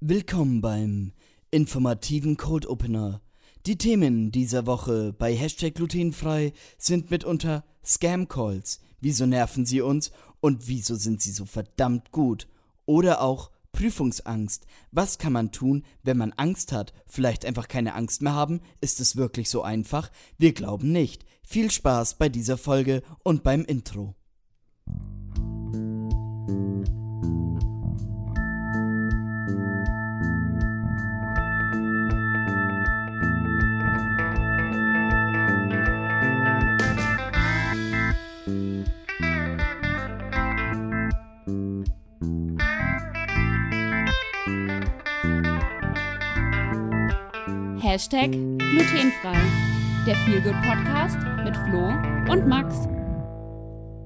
[0.00, 1.10] Willkommen beim
[1.50, 3.20] informativen Cold Opener.
[3.66, 8.78] Die Themen dieser Woche bei Hashtag glutenfrei sind mitunter Scam Calls.
[9.00, 12.46] Wieso nerven sie uns und wieso sind sie so verdammt gut?
[12.86, 14.68] Oder auch Prüfungsangst.
[14.92, 16.92] Was kann man tun, wenn man Angst hat?
[17.08, 18.60] Vielleicht einfach keine Angst mehr haben?
[18.80, 20.12] Ist es wirklich so einfach?
[20.38, 21.24] Wir glauben nicht.
[21.42, 24.14] Viel Spaß bei dieser Folge und beim Intro.
[47.98, 49.36] Hashtag glutenfrei.
[50.06, 51.88] Der Feelgood Podcast mit Flo
[52.32, 52.86] und Max.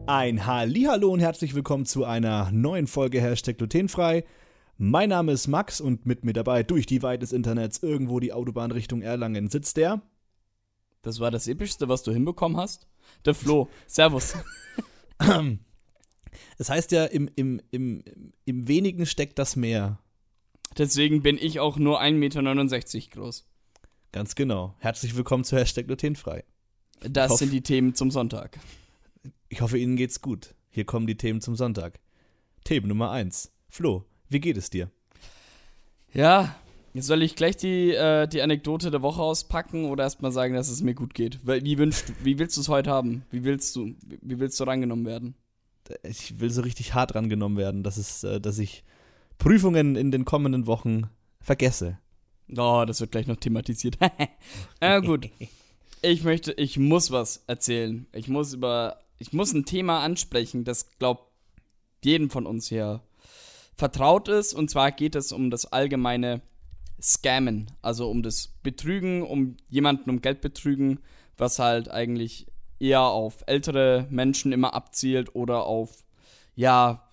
[0.06, 4.24] Ein Hallihallo und herzlich willkommen zu einer neuen Folge Hashtag glutenfrei.
[4.78, 8.33] Mein Name ist Max und mit mir dabei durch die Weite des Internets irgendwo die
[8.33, 10.00] Autobahn Richtung Erlangen sitzt der.
[11.03, 12.88] Das war das Epischste, was du hinbekommen hast?
[13.27, 13.69] Der Flo.
[13.86, 14.34] Servus.
[16.56, 18.03] Es heißt ja, im, im, im,
[18.47, 19.98] im wenigen steckt das Meer.
[20.78, 23.52] Deswegen bin ich auch nur 1,69 Meter groß.
[24.12, 24.74] Ganz genau.
[24.78, 26.44] Herzlich willkommen zu Hashtag glutenfrei.
[27.00, 28.58] Das hoffe- sind die Themen zum Sonntag.
[29.48, 30.54] Ich hoffe, Ihnen geht's gut.
[30.70, 31.98] Hier kommen die Themen zum Sonntag.
[32.64, 33.52] Themen Nummer 1.
[33.69, 34.91] Flo, wie geht es dir?
[36.12, 36.54] Ja,
[36.94, 40.69] jetzt soll ich gleich die, äh, die Anekdote der Woche auspacken oder erstmal sagen, dass
[40.69, 41.41] es mir gut geht?
[41.47, 43.24] Weil, Wie, wünschst, wie willst du es heute haben?
[43.30, 45.34] Wie willst du, wie- wie willst du rangenommen werden?
[46.02, 48.84] Ich will so richtig hart rangenommen werden, dass, es, äh, dass ich
[49.38, 51.08] Prüfungen in den kommenden Wochen
[51.41, 51.98] vergesse.
[52.56, 53.98] Oh, das wird gleich noch thematisiert.
[54.82, 55.30] ja, gut.
[56.02, 58.06] Ich möchte, ich muss was erzählen.
[58.12, 61.32] Ich muss über, ich muss ein Thema ansprechen, das glaubt
[62.04, 63.02] jedem von uns hier
[63.76, 64.52] vertraut ist.
[64.52, 66.42] Und zwar geht es um das allgemeine
[67.00, 71.00] Scammen, also um das Betrügen, um jemanden um Geld betrügen,
[71.36, 72.46] was halt eigentlich
[72.78, 76.04] eher auf ältere Menschen immer abzielt oder auf,
[76.54, 77.08] ja,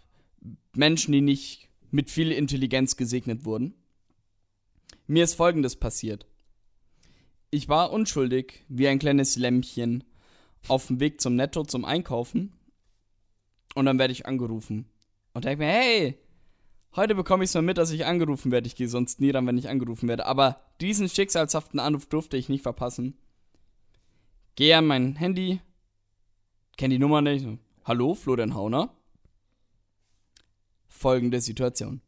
[0.75, 3.73] Menschen, die nicht mit viel Intelligenz gesegnet wurden.
[5.09, 6.27] Mir ist folgendes passiert.
[7.49, 10.03] Ich war unschuldig wie ein kleines Lämmchen
[10.67, 12.53] auf dem Weg zum Netto zum Einkaufen
[13.73, 14.87] und dann werde ich angerufen
[15.33, 16.19] und denke mir, hey,
[16.95, 18.67] heute bekomme ich es mal mit, dass ich angerufen werde.
[18.67, 20.27] Ich gehe sonst nie ran, wenn ich angerufen werde.
[20.27, 23.17] Aber diesen schicksalshaften Anruf durfte ich nicht verpassen.
[24.53, 25.59] Gehe an mein Handy,
[26.77, 27.47] kenne die Nummer nicht.
[27.83, 28.95] Hallo, Florian Hauner.
[30.87, 32.03] Folgende Situation.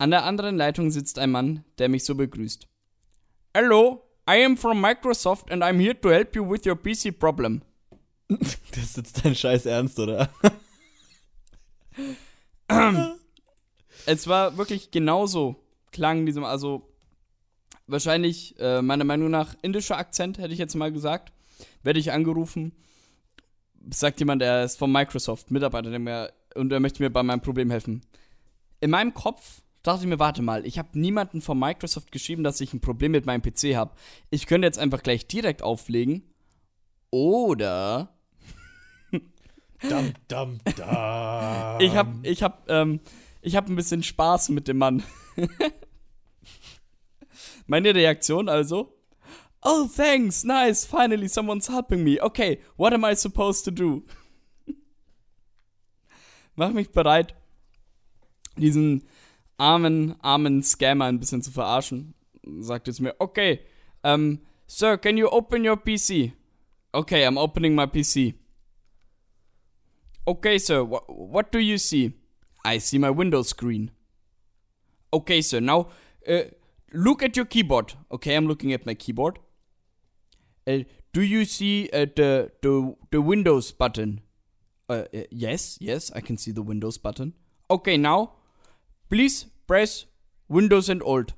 [0.00, 2.66] An der anderen Leitung sitzt ein Mann, der mich so begrüßt.
[3.52, 7.60] Hello, I am from Microsoft and I'm here to help you with your PC problem.
[8.30, 10.30] Das ist jetzt dein Scheiß Ernst, oder?
[14.06, 15.56] Es war wirklich genauso
[15.92, 16.88] klang diesem, also
[17.86, 21.30] wahrscheinlich äh, meiner Meinung nach indischer Akzent, hätte ich jetzt mal gesagt.
[21.82, 22.72] Werde ich angerufen,
[23.90, 27.42] sagt jemand, er ist von Microsoft, Mitarbeiter, der mir, und er möchte mir bei meinem
[27.42, 28.00] Problem helfen.
[28.80, 32.60] In meinem Kopf dachte ich mir, warte mal, ich habe niemanden von Microsoft geschrieben, dass
[32.60, 33.94] ich ein Problem mit meinem PC habe.
[34.30, 36.22] Ich könnte jetzt einfach gleich direkt auflegen.
[37.10, 38.14] Oder
[39.88, 41.80] Dam, dam, dam.
[41.80, 43.00] ich habe ich hab, ähm,
[43.40, 45.02] ich hab ein bisschen Spaß mit dem Mann.
[47.66, 48.94] Meine Reaktion also?
[49.62, 52.20] Oh, thanks, nice, finally someone's helping me.
[52.20, 54.02] Okay, what am I supposed to do?
[56.56, 57.34] Mach mich bereit,
[58.56, 59.06] diesen
[59.60, 62.14] armen, armen Scammer ein bisschen zu verarschen.
[62.60, 63.60] Sagt jetzt mir, okay,
[64.02, 66.32] um, Sir, can you open your PC?
[66.94, 68.34] Okay, I'm opening my PC.
[70.26, 72.12] Okay, sir, wh- what do you see?
[72.64, 73.90] I see my window screen.
[75.12, 75.88] Okay, sir, now
[76.28, 76.42] uh,
[76.92, 77.94] look at your keyboard.
[78.12, 79.40] Okay, I'm looking at my keyboard.
[80.68, 84.20] Uh, do you see uh, the, the, the Windows button?
[84.88, 87.34] Uh, uh, yes, yes, I can see the Windows button.
[87.68, 88.34] Okay, now
[89.10, 90.06] please press
[90.48, 91.34] Windows and Alt.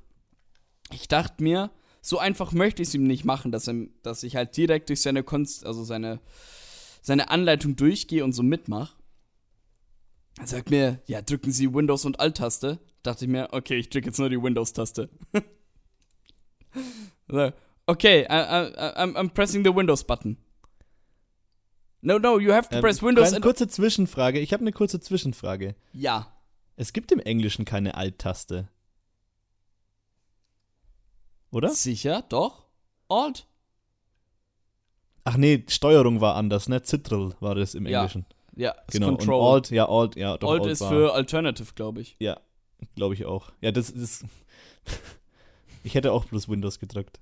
[0.91, 1.71] Ich dachte mir,
[2.01, 5.01] so einfach möchte ich es ihm nicht machen, dass, er, dass ich halt direkt durch
[5.01, 6.19] seine Kunst, also seine,
[7.01, 8.95] seine Anleitung durchgehe und so mitmache.
[10.39, 12.79] Er sagt mir, ja, drücken Sie Windows und Alt-Taste.
[13.03, 15.09] Dachte ich mir, okay, ich drücke jetzt nur die Windows-Taste.
[17.27, 17.51] so,
[17.85, 20.37] okay, I, I, I'm, I'm pressing the Windows button.
[22.01, 24.39] No, no, you have to Ähm, press Windows kleine and kurze Zwischenfrage.
[24.39, 25.75] Ich habe eine kurze Zwischenfrage.
[25.93, 26.32] Ja.
[26.75, 28.67] Es gibt im Englischen keine Alt-Taste.
[31.51, 31.69] Oder?
[31.69, 32.65] Sicher, doch.
[33.09, 33.47] Alt.
[35.23, 36.81] Ach nee, Steuerung war anders, ne?
[36.81, 38.25] Zitrel war das im Ja, Englischen.
[38.55, 39.09] Ja, ist Genau.
[39.09, 39.41] Control.
[39.41, 42.15] Und Alt, ja, Alt, ja, doch, Alt Alt ist war, für Alternative, glaube ich.
[42.19, 42.39] Ja,
[42.95, 43.51] Glaube ich auch.
[43.61, 44.25] Ja, das ist.
[45.83, 47.19] ich hätte auch bloß Windows gedrückt.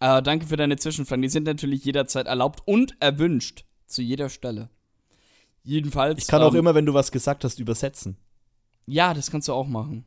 [0.00, 1.22] Äh, danke für deine Zwischenfragen.
[1.22, 3.64] Die sind natürlich jederzeit erlaubt und erwünscht.
[3.86, 4.68] Zu jeder Stelle.
[5.62, 6.22] Jedenfalls.
[6.22, 8.16] Ich kann auch ähm, immer, wenn du was gesagt hast, übersetzen.
[8.88, 10.04] Ja, das kannst du auch machen.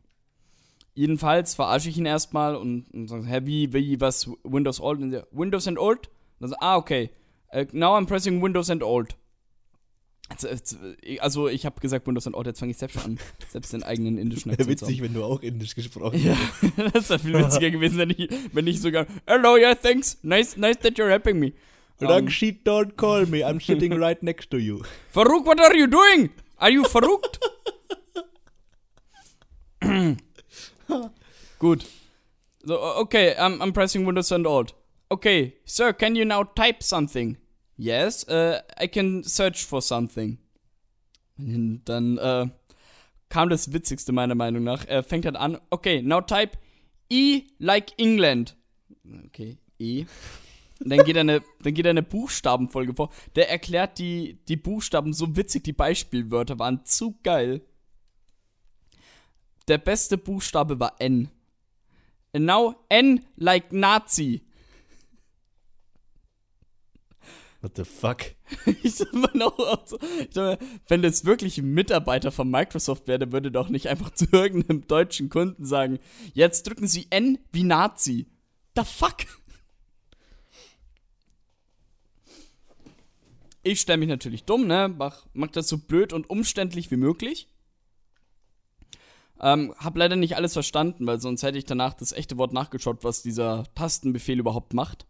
[0.94, 5.00] Jedenfalls verarsche ich ihn erstmal und, und sage, hä, wie, wie, was, Windows Old?
[5.00, 6.10] Und der, Windows and Old?
[6.39, 7.12] Und dann ah, okay.
[7.54, 9.16] Uh, now I'm pressing Windows and Old.
[10.30, 10.48] Also,
[11.19, 13.19] also ich habe gesagt Windows and Old, jetzt fange ich selbst schon an,
[13.50, 14.88] selbst den eigenen indischen Wäre Akzent haben.
[14.88, 16.95] witzig, wenn du auch Indisch gesprochen Ja, hättest.
[16.95, 20.80] das wäre viel witziger gewesen, wenn ich, wenn ich sogar, hello, yeah, thanks, nice, nice
[20.80, 21.54] that you're helping me.
[22.00, 24.81] Um, Rangshit, don't call me, I'm sitting right next to you.
[25.13, 26.31] Farouk, what are you doing?
[26.57, 27.39] Are you verrückt?
[31.60, 31.86] Gut.
[32.63, 34.74] So, okay, I'm, I'm pressing Windows and Alt.
[35.10, 37.38] Okay, sir, can you now type something?
[37.78, 40.38] Yes, uh, I can search for something.
[41.38, 42.48] Und dann äh,
[43.30, 44.86] kam das Witzigste meiner Meinung nach.
[44.86, 46.57] Er fängt halt an, okay, now type
[47.10, 48.56] E like England.
[49.25, 50.06] Okay, E.
[50.80, 53.10] Und dann geht eine, dann geht eine Buchstabenfolge vor.
[53.36, 57.62] Der erklärt die, die Buchstaben so witzig, die Beispielwörter waren zu geil.
[59.68, 61.30] Der beste Buchstabe war N.
[62.34, 64.42] And now N like Nazi.
[67.62, 68.24] What the fuck?
[68.84, 69.98] Ich sag mal noch so,
[70.36, 74.25] mal, wenn das wirklich ein Mitarbeiter von Microsoft wäre, der würde doch nicht einfach zu
[74.31, 76.00] irgendeinem deutschen Kunden sagen,
[76.34, 78.28] jetzt drücken Sie N wie Nazi.
[78.75, 79.18] The fuck?
[83.63, 84.94] Ich stelle mich natürlich dumm, ne?
[84.98, 87.48] Mach, mach das so blöd und umständlich wie möglich.
[89.43, 93.03] Ähm, hab leider nicht alles verstanden, weil sonst hätte ich danach das echte Wort nachgeschaut,
[93.03, 95.07] was dieser Tastenbefehl überhaupt macht.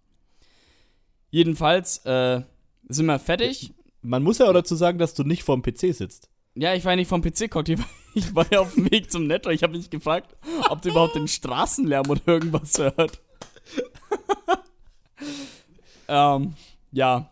[1.29, 2.41] Jedenfalls äh,
[2.87, 3.73] sind wir fertig.
[4.01, 6.29] Man muss ja auch dazu sagen, dass du nicht vorm PC sitzt.
[6.55, 7.85] Ja, ich war ja nicht vom PC geguckt, ich war,
[8.15, 9.49] ich war ja auf dem Weg zum Netto.
[9.49, 10.35] Ich habe mich gefragt,
[10.69, 13.21] ob du überhaupt den Straßenlärm oder irgendwas hört.
[16.07, 16.55] ähm,
[16.91, 17.29] ja.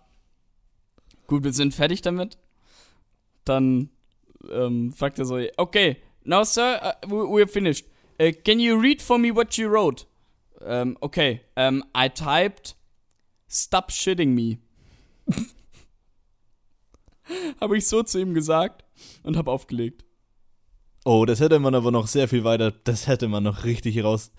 [1.28, 2.38] Gut, wir sind fertig damit.
[3.46, 3.90] Dann
[4.50, 5.98] ähm, fragt er so, okay,
[6.30, 7.86] now sir, uh, we- we're finished.
[8.20, 10.06] Uh, can you read for me what you wrote?
[10.62, 12.76] Um, okay, um, I typed,
[13.48, 14.58] stop shitting me.
[17.62, 18.84] habe ich so zu ihm gesagt
[19.24, 20.04] und habe aufgelegt.
[21.06, 22.72] Oh, das hätte man aber noch sehr viel weiter.
[22.84, 24.32] Das hätte man noch richtig raus.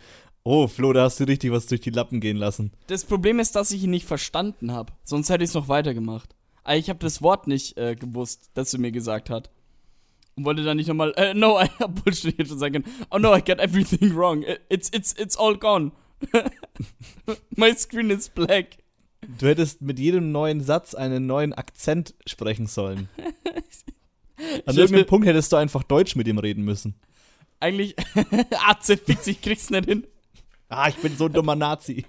[0.42, 2.72] Oh, Flo, da hast du richtig was durch die Lappen gehen lassen.
[2.86, 4.92] Das Problem ist, dass ich ihn nicht verstanden habe.
[5.04, 6.34] Sonst hätte ich es noch weitergemacht.
[6.64, 9.50] Aber ich habe das Wort nicht äh, gewusst, das er mir gesagt hat.
[10.40, 12.96] Und wollte dann nicht nochmal, äh, no, I hab Bullshit jetzt schon sagen können.
[13.10, 14.42] Oh no, I got everything wrong.
[14.70, 15.92] It's, it's, it's all gone.
[17.56, 18.78] My screen is black.
[19.38, 23.10] Du hättest mit jedem neuen Satz einen neuen Akzent sprechen sollen.
[24.64, 26.94] An irgendeinem Punkt hättest du einfach Deutsch mit ihm reden müssen.
[27.60, 30.06] Eigentlich, AC fix, ich krieg's nicht hin.
[30.70, 32.06] Ah, ich bin so ein dummer Nazi.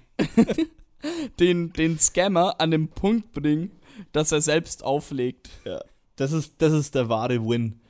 [1.38, 3.72] Den, den Scammer an den Punkt bringen,
[4.12, 5.50] dass er selbst auflegt.
[5.66, 5.82] Ja.
[6.16, 7.81] Das ist, das ist der wahre Win.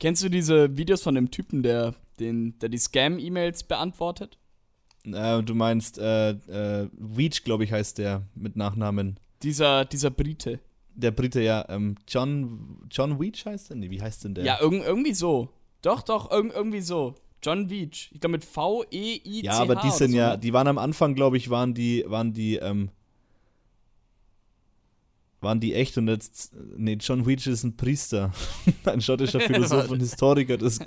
[0.00, 4.38] Kennst du diese Videos von dem Typen, der, den, der die Scam-E-Mails beantwortet?
[5.04, 9.20] Äh, du meinst, äh, äh, Weech, glaube ich, heißt der mit Nachnamen.
[9.42, 10.58] Dieser, dieser Brite.
[10.94, 13.76] Der Brite, ja, ähm, John, John Weech heißt der?
[13.76, 14.44] Nee, wie heißt denn der?
[14.44, 15.50] Ja, irg irgendwie so.
[15.82, 17.14] Doch, doch, irg irgendwie so.
[17.42, 18.10] John Veach.
[18.12, 19.44] Ich glaube mit V-E-I-C-H.
[19.44, 20.38] Ja, aber die sind so, ja, ne?
[20.38, 22.90] die waren am Anfang, glaube ich, waren die, waren die, ähm,
[25.40, 28.32] waren die echt und jetzt, nee, John Weech ist ein Priester,
[28.84, 30.58] ein schottischer Philosoph und Historiker.
[30.58, 30.78] Das,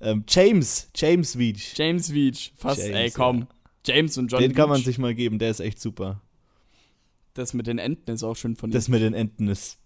[0.00, 2.52] ähm, James, James Weech, James Veach.
[2.56, 3.46] Fast, James, ey, komm.
[3.84, 6.20] James und John den kann man sich mal geben, der ist echt super.
[7.34, 8.72] Das mit den Enten ist auch schön von ihm.
[8.72, 9.78] Das mit den Enten ist.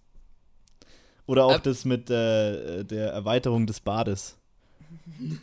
[1.26, 4.38] Oder auch Äh, das mit äh, der Erweiterung des Bades.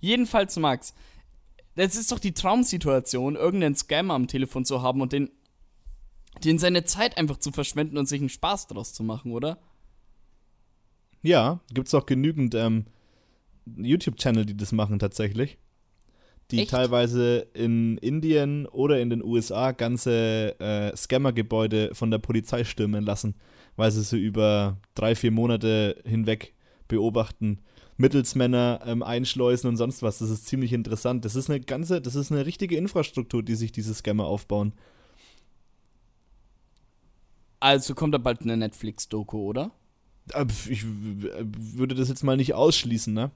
[0.00, 0.94] Jedenfalls, Max,
[1.76, 5.30] das ist doch die Traumsituation, irgendeinen Scammer am Telefon zu haben und den,
[6.44, 9.58] den seine Zeit einfach zu verschwenden und sich einen Spaß draus zu machen, oder?
[11.22, 12.86] Ja, gibt es auch genügend ähm,
[13.76, 15.58] YouTube-Channel, die das machen tatsächlich.
[16.50, 16.70] Die Echt?
[16.70, 23.34] teilweise in Indien oder in den USA ganze äh, Scammer-Gebäude von der Polizei stürmen lassen,
[23.76, 26.54] weil sie sie über drei, vier Monate hinweg
[26.88, 27.60] beobachten,
[27.98, 30.18] Mittelsmänner ähm, einschleusen und sonst was.
[30.18, 31.24] Das ist ziemlich interessant.
[31.24, 34.72] Das ist eine ganze, das ist eine richtige Infrastruktur, die sich diese Scammer aufbauen.
[37.60, 39.70] Also kommt da bald eine Netflix-Doku, oder?
[40.32, 41.28] Äh, Ich w-
[41.74, 43.30] würde das jetzt mal nicht ausschließen, ne?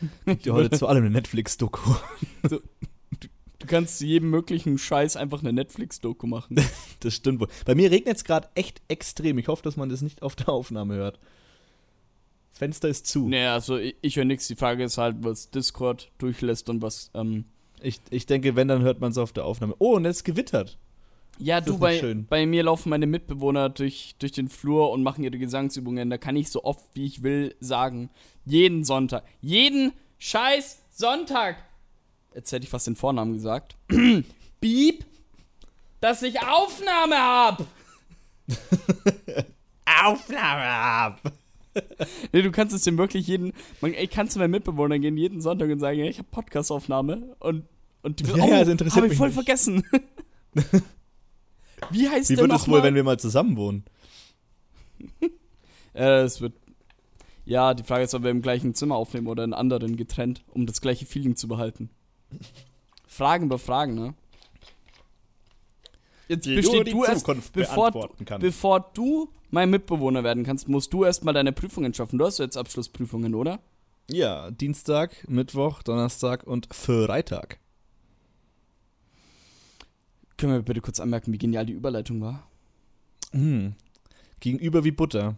[0.26, 1.94] Gibt ja heute zu allem eine Netflix-Doku.
[2.42, 6.56] Du kannst zu jedem möglichen Scheiß einfach eine Netflix-Doku machen.
[7.00, 7.48] Das stimmt wohl.
[7.64, 9.38] Bei mir regnet es gerade echt extrem.
[9.38, 11.18] Ich hoffe, dass man das nicht auf der Aufnahme hört.
[12.52, 13.26] Es Fenster ist zu.
[13.28, 14.48] Nee, also ich, ich höre nichts.
[14.48, 17.10] Die Frage ist halt, was Discord durchlässt und was.
[17.14, 17.44] Ähm,
[17.82, 19.74] Ich, ich denke, wenn, dann hört man es auf der Aufnahme.
[19.78, 20.78] Oh, und es gewittert.
[21.38, 25.38] Ja, du, bei, bei mir laufen meine Mitbewohner durch, durch den Flur und machen ihre
[25.38, 26.10] Gesangsübungen.
[26.10, 28.10] Da kann ich so oft wie ich will sagen.
[28.44, 29.24] Jeden Sonntag.
[29.40, 31.56] Jeden scheiß Sonntag.
[32.34, 33.76] Jetzt hätte ich fast den Vornamen gesagt.
[34.60, 35.04] Piep,
[36.00, 37.66] dass ich Aufnahme hab.
[40.02, 41.20] Aufnahme ab!
[42.32, 43.52] Nee, du kannst es dem wirklich jeden.
[43.80, 47.64] Man, ich kann zu meinen Mitbewohnern gehen jeden Sonntag und sagen, ich habe Podcast-Aufnahme und,
[48.02, 49.34] und die Ja, ja, das interessiert hab ich voll nicht.
[49.36, 49.84] vergessen.
[51.90, 53.84] Wie heißt Wie wird es wohl, wenn wir mal zusammen wohnen?
[55.92, 56.52] Äh, es wird.
[57.44, 60.66] Ja, die Frage ist, ob wir im gleichen Zimmer aufnehmen oder in anderen getrennt, um
[60.66, 61.90] das gleiche Feeling zu behalten.
[63.08, 64.14] Fragen über Fragen, ne?
[66.28, 71.02] Jetzt Die besteht die du erst, bevor, bevor du mein Mitbewohner werden kannst, musst du
[71.02, 72.20] erstmal deine Prüfungen schaffen.
[72.20, 73.58] Du hast jetzt Abschlussprüfungen, oder?
[74.08, 77.58] Ja, Dienstag, Mittwoch, Donnerstag und Freitag.
[80.40, 82.48] Können wir bitte kurz anmerken, wie genial die Überleitung war?
[83.32, 83.74] Hm.
[84.40, 85.36] Gegenüber wie Butter.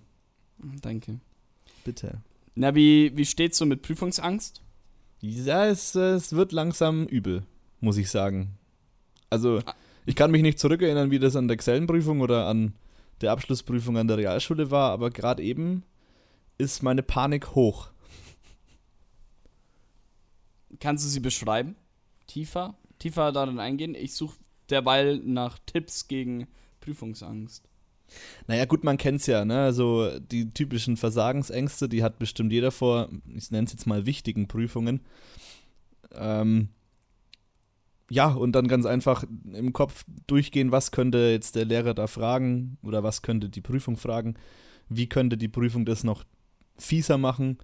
[0.80, 1.18] Danke.
[1.84, 2.22] Bitte.
[2.54, 4.62] Na, wie, wie steht's so mit Prüfungsangst?
[5.18, 7.42] Ja, es, es wird langsam übel,
[7.80, 8.56] muss ich sagen.
[9.28, 9.60] Also,
[10.06, 12.76] ich kann mich nicht zurückerinnern, wie das an der Excellenprüfung oder an
[13.22, 15.82] der Abschlussprüfung an der Realschule war, aber gerade eben
[16.58, 17.90] ist meine Panik hoch.
[20.78, 21.74] Kannst du sie beschreiben?
[22.28, 22.76] Tiefer?
[23.00, 23.96] Tiefer darin eingehen?
[23.96, 24.36] Ich suche
[24.72, 26.48] derweil nach Tipps gegen
[26.80, 27.68] Prüfungsangst.
[28.46, 29.60] Naja, gut, man kennt's ja, ne?
[29.62, 34.48] Also die typischen Versagensängste, die hat bestimmt jeder vor, ich nenne es jetzt mal wichtigen
[34.48, 35.00] Prüfungen.
[36.14, 36.68] Ähm,
[38.10, 42.76] ja, und dann ganz einfach im Kopf durchgehen, was könnte jetzt der Lehrer da fragen
[42.82, 44.34] oder was könnte die Prüfung fragen,
[44.88, 46.24] wie könnte die Prüfung das noch
[46.76, 47.58] fieser machen.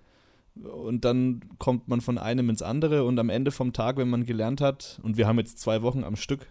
[0.54, 4.24] Und dann kommt man von einem ins andere und am Ende vom Tag, wenn man
[4.24, 6.46] gelernt hat, und wir haben jetzt zwei Wochen am Stück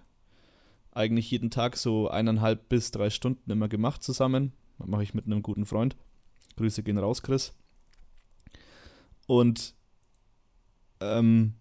[0.98, 4.52] eigentlich jeden Tag so eineinhalb bis drei Stunden immer gemacht zusammen.
[4.78, 5.96] Mache ich mit einem guten Freund.
[6.58, 7.54] Grüße gehen raus, Chris.
[9.28, 9.76] Und
[11.00, 11.54] ähm,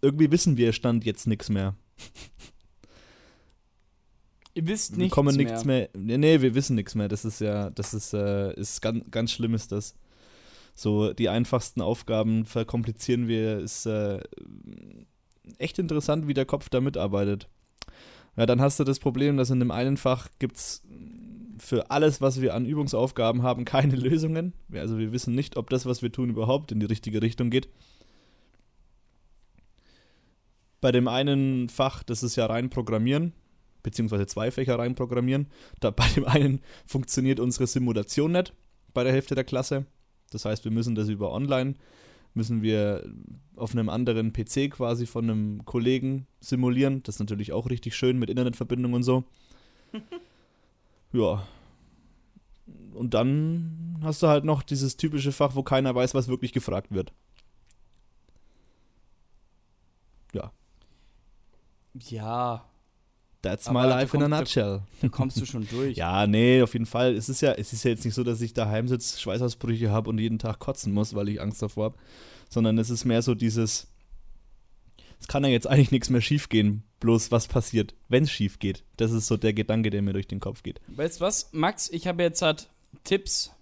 [0.00, 1.74] irgendwie wissen wir Stand jetzt nichts mehr.
[4.54, 5.46] Ihr wisst Wir nichts kommen mehr.
[5.46, 5.90] nichts mehr.
[5.96, 7.08] Nee, nee, wir wissen nichts mehr.
[7.08, 9.94] Das ist ja, das ist, äh, ist ganz, ganz schlimm ist das.
[10.74, 13.58] So, die einfachsten Aufgaben verkomplizieren wir.
[13.58, 14.20] Ist äh,
[15.58, 17.48] echt interessant, wie der Kopf da mitarbeitet.
[18.40, 20.82] Ja, dann hast du das Problem, dass in dem einen Fach gibt es
[21.58, 24.54] für alles, was wir an Übungsaufgaben haben, keine Lösungen.
[24.72, 27.68] Also wir wissen nicht, ob das, was wir tun, überhaupt in die richtige Richtung geht.
[30.80, 33.34] Bei dem einen Fach, das ist ja rein Programmieren,
[33.82, 35.48] beziehungsweise zwei Fächer rein Programmieren.
[35.80, 38.54] Da bei dem einen funktioniert unsere Simulation nicht
[38.94, 39.84] bei der Hälfte der Klasse.
[40.30, 41.74] Das heißt, wir müssen das über online,
[42.34, 43.08] müssen wir
[43.56, 47.02] auf einem anderen PC quasi von einem Kollegen simulieren.
[47.02, 49.24] Das ist natürlich auch richtig schön mit Internetverbindung und so.
[51.12, 51.46] ja.
[52.94, 56.92] Und dann hast du halt noch dieses typische Fach, wo keiner weiß, was wirklich gefragt
[56.92, 57.12] wird.
[61.94, 62.69] Ja,
[63.42, 64.82] That's Aber my life in a kommt- da- nutshell.
[65.00, 65.96] da kommst du schon durch.
[65.96, 67.14] Ja, nee, auf jeden Fall.
[67.14, 70.10] Es ist ja, es ist ja jetzt nicht so, dass ich daheim sitze, Schweißausbrüche habe
[70.10, 71.98] und jeden Tag kotzen muss, weil ich Angst davor habe.
[72.50, 73.86] Sondern es ist mehr so dieses,
[75.20, 78.58] es kann ja jetzt eigentlich nichts mehr schief gehen, bloß was passiert, wenn es schief
[78.58, 78.84] geht.
[78.96, 80.80] Das ist so der Gedanke, der mir durch den Kopf geht.
[80.88, 81.88] Weißt du was, Max?
[81.90, 82.68] Ich habe jetzt halt
[83.04, 83.52] Tipps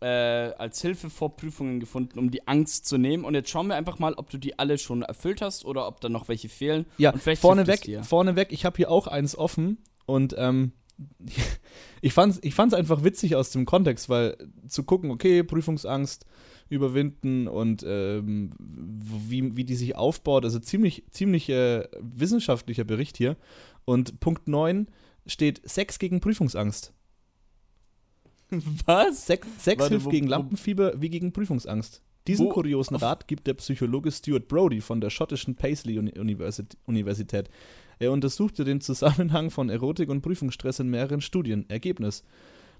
[0.00, 3.24] äh, als Hilfe vor Prüfungen gefunden, um die Angst zu nehmen.
[3.24, 6.00] Und jetzt schauen wir einfach mal, ob du die alle schon erfüllt hast oder ob
[6.00, 6.86] da noch welche fehlen.
[6.98, 10.72] Ja, Und vielleicht hilft vorneweg, es vorneweg, ich habe hier auch eins offen und ähm,
[12.00, 14.36] ich fand's, ich fand's einfach witzig aus dem Kontext, weil
[14.68, 16.26] zu gucken, okay, Prüfungsangst
[16.68, 23.36] überwinden und ähm, wie, wie die sich aufbaut, also ziemlich, ziemlich äh, wissenschaftlicher Bericht hier.
[23.84, 24.88] Und Punkt 9
[25.26, 26.92] steht Sex gegen Prüfungsangst.
[28.86, 29.26] Was?
[29.26, 32.02] Sex, Sex Warte, hilft wo- gegen Lampenfieber wie gegen Prüfungsangst.
[32.26, 36.76] Diesen Wo- kuriosen Rat gibt der Psychologe Stuart Brody von der schottischen Paisley Uni- Universit-
[36.86, 37.48] Universität.
[37.98, 41.64] Er untersuchte den Zusammenhang von Erotik und Prüfungsstress in mehreren Studien.
[41.68, 42.24] Ergebnis: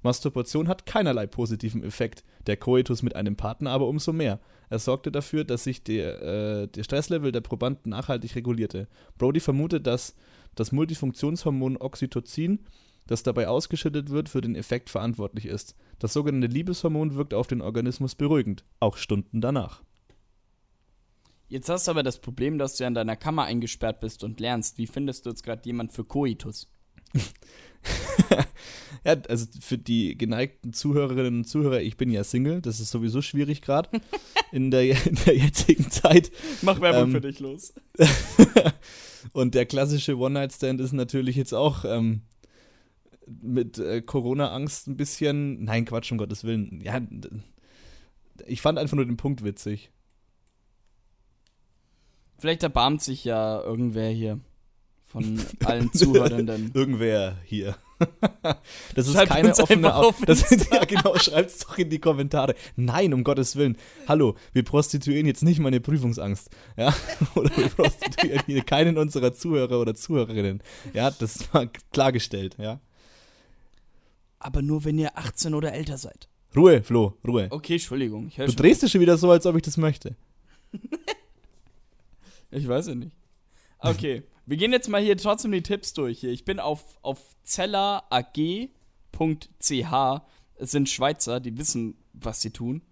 [0.02, 4.40] Masturbation hat keinerlei positiven Effekt, der Koitus mit einem Partner aber umso mehr.
[4.68, 8.88] Er sorgte dafür, dass sich der, äh, der Stresslevel der Probanden nachhaltig regulierte.
[9.16, 10.16] Brody vermutet, dass
[10.56, 12.60] das Multifunktionshormon Oxytocin,
[13.06, 15.74] das dabei ausgeschüttet wird, für den Effekt verantwortlich ist.
[15.98, 19.82] Das sogenannte Liebeshormon wirkt auf den Organismus beruhigend, auch Stunden danach.
[21.48, 24.40] Jetzt hast du aber das Problem, dass du ja in deiner Kammer eingesperrt bist und
[24.40, 24.78] lernst.
[24.78, 26.68] Wie findest du jetzt gerade jemand für Koitus?
[29.04, 33.22] ja, also für die geneigten Zuhörerinnen und Zuhörer, ich bin ja Single, das ist sowieso
[33.22, 33.90] schwierig gerade
[34.52, 36.32] in der, in der jetzigen Zeit.
[36.62, 37.74] Mach Werbung Ähm, für dich los.
[39.32, 42.22] Und der klassische One-Night-Stand ist natürlich jetzt auch ähm,
[43.26, 45.64] mit äh, Corona-Angst ein bisschen.
[45.64, 46.80] Nein, Quatsch, um Gottes Willen.
[46.80, 47.00] Ja,
[48.46, 49.90] ich fand einfach nur den Punkt witzig.
[52.38, 54.40] Vielleicht erbarmt sich ja irgendwer hier
[55.04, 56.72] von allen Zuhörenden.
[56.74, 57.76] Irgendwer hier.
[58.94, 59.94] Das ist Schreibt keine offene.
[59.94, 62.54] auf das, ja, genau, schreibt's doch in die Kommentare.
[62.76, 63.78] Nein, um Gottes Willen.
[64.06, 66.50] Hallo, wir prostituieren jetzt nicht meine Prüfungsangst.
[66.76, 66.94] Ja,
[67.34, 70.62] oder wir prostituieren hier keinen unserer Zuhörer oder Zuhörerinnen.
[70.92, 72.80] Ja, das war klargestellt, ja.
[74.46, 76.28] Aber nur wenn ihr 18 oder älter seid.
[76.54, 77.48] Ruhe, Flo, Ruhe.
[77.50, 78.30] Okay, Entschuldigung.
[78.30, 80.14] Du drehst dich schon wieder so, als ob ich das möchte.
[82.52, 83.16] ich weiß ja nicht.
[83.80, 86.20] Okay, wir gehen jetzt mal hier trotzdem die Tipps durch.
[86.20, 86.30] Hier.
[86.30, 88.70] Ich bin auf, auf zellerag.ch.
[90.54, 92.82] Es sind Schweizer, die wissen, was sie tun.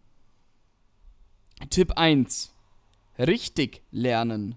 [1.70, 2.52] Tipp 1.
[3.16, 4.56] Richtig lernen.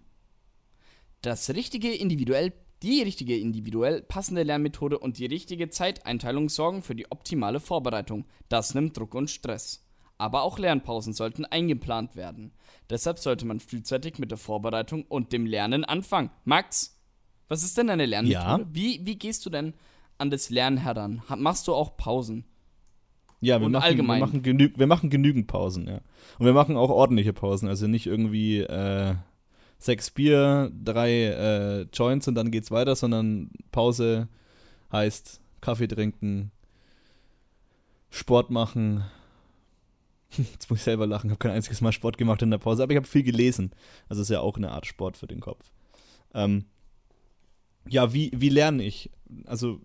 [1.21, 7.11] Das richtige individuell, die richtige individuell passende Lernmethode und die richtige Zeiteinteilung sorgen für die
[7.11, 8.25] optimale Vorbereitung.
[8.49, 9.83] Das nimmt Druck und Stress.
[10.19, 12.51] Aber auch Lernpausen sollten eingeplant werden.
[12.89, 16.31] Deshalb sollte man frühzeitig mit der Vorbereitung und dem Lernen anfangen.
[16.43, 16.99] Max,
[17.47, 18.63] was ist denn deine Lernmethode?
[18.63, 18.67] Ja?
[18.71, 19.73] Wie, wie gehst du denn
[20.17, 21.21] an das Lernen heran?
[21.37, 22.45] Machst du auch Pausen?
[23.39, 24.19] Ja, wir Und machen, allgemein.
[24.19, 25.99] Wir machen, genü wir machen genügend Pausen, ja.
[26.39, 27.69] Und wir machen auch ordentliche Pausen.
[27.69, 29.15] Also nicht irgendwie äh,
[29.77, 34.27] sechs Bier, drei äh, Joints und dann geht's weiter, sondern Pause
[34.91, 36.51] heißt Kaffee trinken,
[38.09, 39.03] Sport machen.
[40.37, 42.91] Jetzt muss ich selber lachen, habe kein einziges Mal Sport gemacht in der Pause, aber
[42.91, 43.71] ich habe viel gelesen.
[44.09, 45.71] Also ist ja auch eine Art Sport für den Kopf.
[46.33, 46.65] Ähm,
[47.87, 49.11] ja, wie, wie lerne ich?
[49.45, 49.81] Also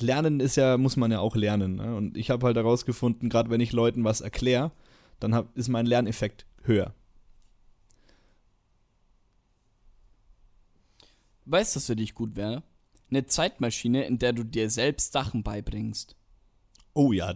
[0.00, 1.76] Lernen ist ja, muss man ja auch lernen.
[1.76, 1.94] Ne?
[1.94, 4.72] Und ich habe halt herausgefunden, gerade wenn ich Leuten was erkläre,
[5.20, 6.94] dann hab, ist mein Lerneffekt höher.
[11.46, 12.62] Weißt du, was für dich gut wäre?
[13.10, 16.16] Eine Zeitmaschine, in der du dir selbst Sachen beibringst.
[16.94, 17.34] Oh ja,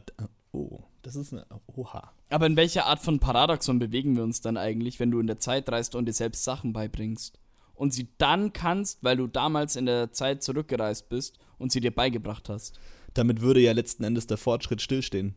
[0.52, 2.12] oh, das ist eine, oha.
[2.30, 5.38] Aber in welcher Art von Paradoxon bewegen wir uns dann eigentlich, wenn du in der
[5.38, 7.38] Zeit reist und dir selbst Sachen beibringst?
[7.74, 11.94] Und sie dann kannst, weil du damals in der Zeit zurückgereist bist und sie dir
[11.94, 12.78] beigebracht hast.
[13.14, 15.36] Damit würde ja letzten Endes der Fortschritt stillstehen.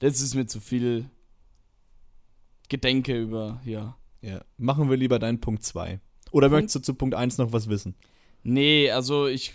[0.00, 1.08] Das ist mir zu viel
[2.68, 3.96] Gedenke über, ja.
[4.22, 4.40] Ja.
[4.56, 6.00] Machen wir lieber deinen Punkt 2.
[6.30, 7.94] Oder Punkt- möchtest du zu Punkt 1 noch was wissen?
[8.42, 9.54] Nee, also ich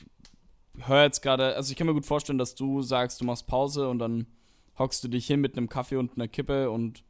[0.80, 3.90] höre jetzt gerade, also ich kann mir gut vorstellen, dass du sagst, du machst Pause
[3.90, 4.28] und dann
[4.78, 7.04] hockst du dich hin mit einem Kaffee und einer Kippe und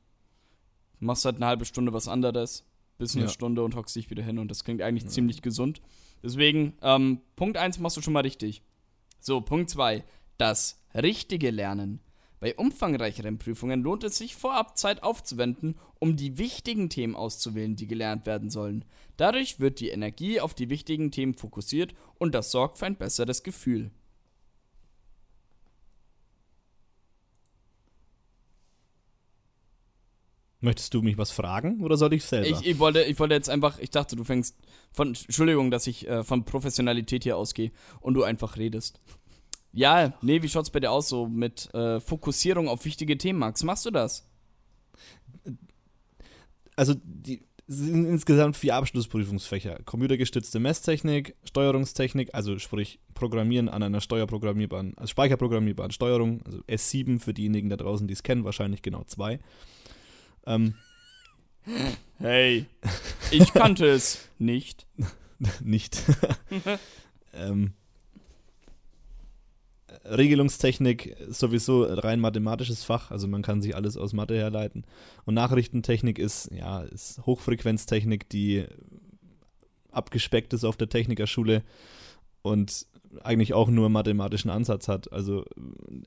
[1.00, 2.65] machst halt eine halbe Stunde was anderes,
[2.98, 3.30] bis eine Ja.
[3.32, 5.82] Stunde und hockst dich wieder hin und das klingt eigentlich ziemlich gesund.
[6.24, 8.62] Deswegen, ähm, Punkt 1 machst du schon mal richtig.
[9.20, 10.04] So, Punkt 2.
[10.38, 12.00] Das richtige Lernen.
[12.39, 17.88] Bei umfangreicheren Prüfungen lohnt es sich, vorab Zeit aufzuwenden, um die wichtigen Themen auszuwählen, die
[17.88, 18.86] gelernt werden sollen.
[19.17, 23.41] Dadurch wird die Energie auf die wichtigen Themen fokussiert und das sorgt für ein besseres
[23.41, 23.91] Gefühl.
[30.60, 32.47] Möchtest du mich was fragen oder soll ich selber?
[32.47, 34.56] Ich, ich, wollte, ich wollte jetzt einfach, ich dachte, du fängst
[34.91, 37.71] von, Entschuldigung, dass ich äh, von Professionalität hier ausgehe
[38.02, 39.00] und du einfach redest.
[39.74, 43.64] Ja, nee, wie schaut's bei dir aus so mit äh, Fokussierung auf wichtige Themen, Max?
[43.64, 44.26] Machst du das?
[46.78, 49.80] also die es sind insgesamt vier Abschlussprüfungsfächer.
[49.84, 57.34] Computergestützte Messtechnik, Steuerungstechnik, also sprich Programmieren an einer steuerprogrammierbaren, also speicherprogrammierbaren Steuerung, also S7 für
[57.34, 59.40] diejenigen da draußen, die es kennen, wahrscheinlich genau zwei.
[60.46, 60.76] Ähm,
[62.20, 62.66] Hey,
[63.32, 64.88] ich kannte es nicht.
[65.60, 66.02] nicht.
[67.34, 67.74] ähm,
[70.06, 74.86] Regelungstechnik ist sowieso rein mathematisches Fach, also man kann sich alles aus Mathe herleiten.
[75.26, 78.66] Und Nachrichtentechnik ist, ja, ist Hochfrequenztechnik, die
[79.92, 81.64] abgespeckt ist auf der Technikerschule
[82.42, 82.86] und
[83.24, 85.12] eigentlich auch nur mathematischen Ansatz hat.
[85.12, 85.46] Also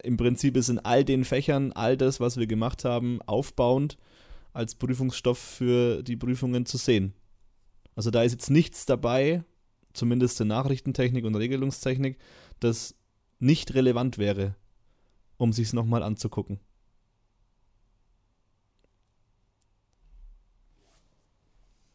[0.03, 3.97] im Prinzip ist in all den Fächern all das, was wir gemacht haben, aufbauend
[4.53, 7.15] als Prüfungsstoff für die Prüfungen zu sehen.
[7.95, 9.45] Also da ist jetzt nichts dabei,
[9.93, 12.19] zumindest in Nachrichtentechnik und Regelungstechnik,
[12.61, 12.95] das
[13.41, 14.55] nicht relevant wäre,
[15.37, 16.61] um sich es nochmal anzugucken.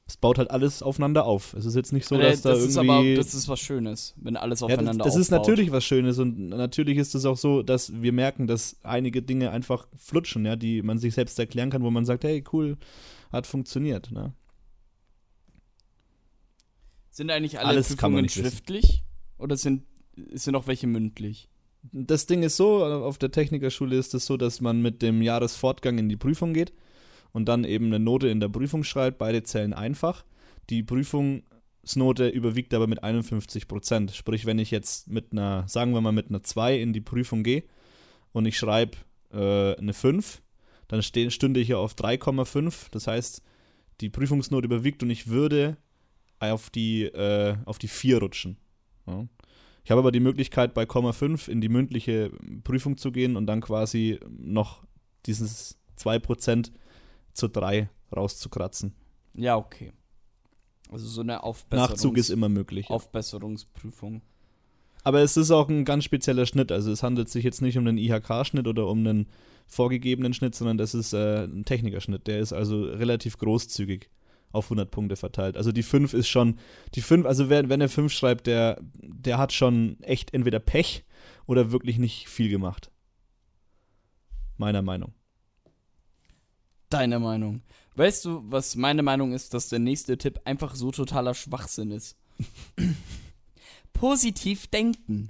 [0.07, 1.53] Es baut halt alles aufeinander auf.
[1.55, 3.15] Es ist jetzt nicht so, dass da das ist aber irgendwie.
[3.15, 5.47] das ist was Schönes, wenn alles ja, aufeinander das, das ist aufbaut.
[5.47, 9.49] natürlich was Schönes und natürlich ist es auch so, dass wir merken, dass einige Dinge
[9.49, 12.77] einfach flutschen, ja, die man sich selbst erklären kann, wo man sagt, hey, cool,
[13.31, 14.11] hat funktioniert.
[14.11, 14.33] Ne?
[17.09, 18.47] Sind eigentlich alle Alles Prüfungen nicht wissen.
[18.51, 19.03] schriftlich?
[19.39, 19.83] Oder sind,
[20.33, 21.49] sind auch welche mündlich?
[21.91, 25.97] Das Ding ist so, auf der Technikerschule ist es so, dass man mit dem Jahresfortgang
[25.97, 26.73] in die Prüfung geht
[27.31, 29.17] und dann eben eine Note in der Prüfung schreibt.
[29.17, 30.25] Beide zählen einfach.
[30.69, 34.11] Die Prüfungsnote überwiegt aber mit 51 Prozent.
[34.11, 37.43] Sprich, wenn ich jetzt mit einer, sagen wir mal, mit einer 2 in die Prüfung
[37.43, 37.63] gehe
[38.31, 38.97] und ich schreibe
[39.31, 40.41] äh, eine 5,
[40.87, 42.87] dann steh, stünde ich ja auf 3,5.
[42.91, 43.41] Das heißt,
[44.01, 45.77] die Prüfungsnote überwiegt und ich würde
[46.39, 48.57] auf die, äh, auf die 4 rutschen.
[49.07, 49.27] Ja.
[49.85, 52.31] Ich habe aber die Möglichkeit, bei Komma 5 in die mündliche
[52.63, 54.83] Prüfung zu gehen und dann quasi noch
[55.27, 56.71] dieses 2%
[57.33, 58.95] zu 3 rauszukratzen.
[59.35, 59.91] Ja, okay.
[60.91, 62.89] Also so eine Aufbesserungs Nachzug ist immer möglich.
[62.89, 64.23] Aufbesserungsprüfung.
[65.03, 66.71] Aber es ist auch ein ganz spezieller Schnitt.
[66.71, 69.27] Also es handelt sich jetzt nicht um einen IHK-Schnitt oder um einen
[69.67, 72.25] vorgegebenen Schnitt, sondern das ist äh, ein Technikerschnitt.
[72.25, 74.09] Der ist also relativ großzügig
[74.55, 75.57] auf 100 Punkte verteilt.
[75.57, 76.59] Also die 5 ist schon,
[76.95, 81.03] die 5, also wer, wenn er 5 schreibt, der, der hat schon echt entweder Pech
[81.45, 82.91] oder wirklich nicht viel gemacht.
[84.57, 85.13] Meiner Meinung.
[86.89, 87.61] Deine Meinung.
[87.95, 92.17] Weißt du, was meine Meinung ist, dass der nächste Tipp einfach so totaler Schwachsinn ist?
[93.93, 95.29] Positiv denken.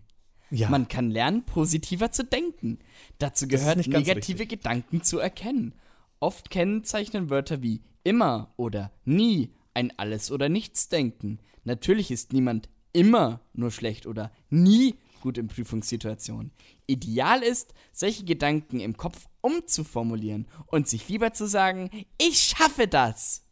[0.52, 2.80] Ja, Man kann lernen, positiver zu denken.
[3.18, 4.50] Dazu gehört, negative richtig.
[4.50, 5.74] Gedanken zu erkennen.
[6.20, 11.40] Oft kennzeichnen Wörter wie immer oder nie ein Alles- oder Nichts-Denken.
[11.64, 16.52] Natürlich ist niemand immer nur schlecht oder nie gut in Prüfungssituationen.
[16.88, 23.44] Ideal ist, solche Gedanken im Kopf umzuformulieren und sich lieber zu sagen, ich schaffe das.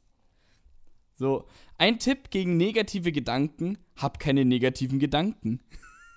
[1.16, 1.48] So,
[1.78, 5.62] ein Tipp gegen negative Gedanken, hab keine negativen Gedanken.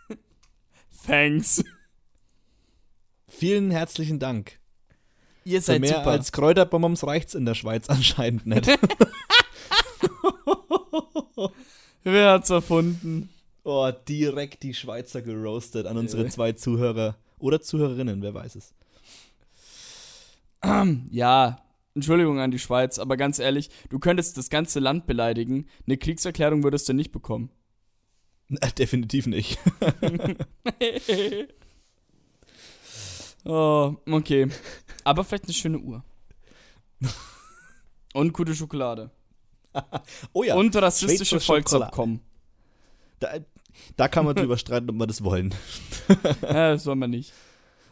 [1.06, 1.64] Thanks.
[3.28, 4.60] vielen herzlichen Dank.
[5.46, 6.10] Ihr Für seid mehr super.
[6.10, 8.66] als Kräuterbombs reicht's in der Schweiz anscheinend nicht.
[12.02, 13.28] Wer hat's erfunden?
[13.62, 18.74] oh, direkt die Schweizer geroastet an unsere zwei Zuhörer oder Zuhörerinnen, wer weiß es.
[21.10, 21.62] Ja,
[21.94, 25.68] Entschuldigung an die Schweiz, aber ganz ehrlich, du könntest das ganze Land beleidigen.
[25.86, 27.50] Eine Kriegserklärung würdest du nicht bekommen.
[28.50, 29.58] Äh, Definitiv nicht.
[33.46, 34.48] oh, okay.
[35.04, 36.02] Aber vielleicht eine schöne Uhr.
[38.14, 39.10] Und gute Schokolade.
[40.32, 41.38] Oh ja, Und rassistische.
[41.38, 42.20] Volksabkommen.
[43.20, 43.28] da,
[43.96, 45.54] da kann man drüber streiten, ob wir das wollen.
[46.42, 47.32] ja, das soll man nicht.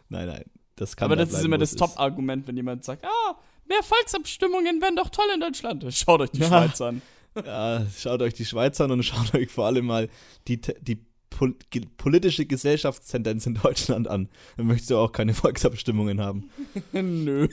[0.08, 0.44] Nein, nein,
[0.76, 3.36] das kann Aber da das ist bleiben, immer wo das Top-Argument, wenn jemand sagt, ah,
[3.68, 5.84] mehr Volksabstimmungen wären doch toll in Deutschland.
[5.94, 6.46] Schaut euch die Ja.
[6.48, 7.02] Schweiz an.
[7.44, 10.08] Ja, schaut euch die Schweiz an und schaut euch vor allem mal
[10.48, 11.54] die, die pol
[11.96, 14.28] politische Gesellschaftstendenz in Deutschland an.
[14.56, 16.50] Dann möchtest du auch keine Volksabstimmungen haben.
[16.92, 17.48] Nö.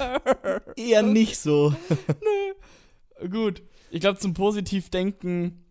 [0.76, 1.74] Eher nicht so.
[3.30, 3.62] Gut.
[3.90, 5.64] Ich glaube, zum Positivdenken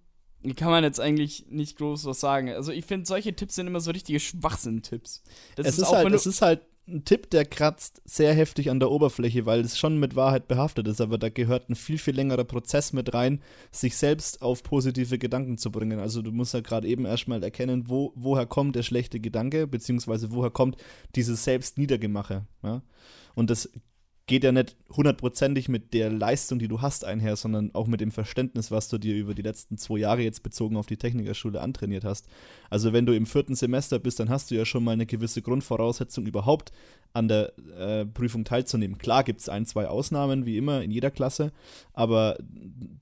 [0.56, 2.50] kann man jetzt eigentlich nicht groß was sagen.
[2.50, 5.24] Also ich finde, solche Tipps sind immer so richtige Schwachsinn-Tipps.
[5.56, 8.91] Das Es ist, halt, es ist halt ein Tipp, der kratzt sehr heftig an der
[8.91, 12.43] Oberfläche, weil es schon mit Wahrheit behaftet ist, aber da gehört ein viel, viel längerer
[12.43, 16.00] Prozess mit rein, sich selbst auf positive Gedanken zu bringen.
[16.00, 20.32] Also du musst ja gerade eben erstmal erkennen, wo, woher kommt der schlechte Gedanke, beziehungsweise
[20.32, 20.78] woher kommt
[21.15, 22.45] dieses Selbstniedergemache.
[22.62, 22.84] Ja?
[23.34, 23.69] Und das
[24.28, 28.12] geht ja nicht hundertprozentig mit der Leistung, die du hast, einher, sondern auch mit dem
[28.12, 32.04] Verständnis, was du dir über die letzten zwei Jahre jetzt bezogen auf die Technikerschule antrainiert
[32.04, 32.28] hast.
[32.72, 35.44] Also wenn du im vierten Semester bist, dann hast du ja schon mal eine gewisse
[35.44, 36.72] Grundvoraussetzung, überhaupt
[37.14, 38.98] an der äh, Prüfung teilzunehmen.
[38.98, 41.52] Klar gibt es ein, zwei Ausnahmen, wie immer in jeder Klasse,
[41.94, 42.38] aber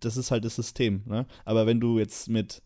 [0.01, 1.03] das ist halt das System.
[1.05, 1.25] Ne?
[1.45, 2.61] Aber wenn du jetzt mit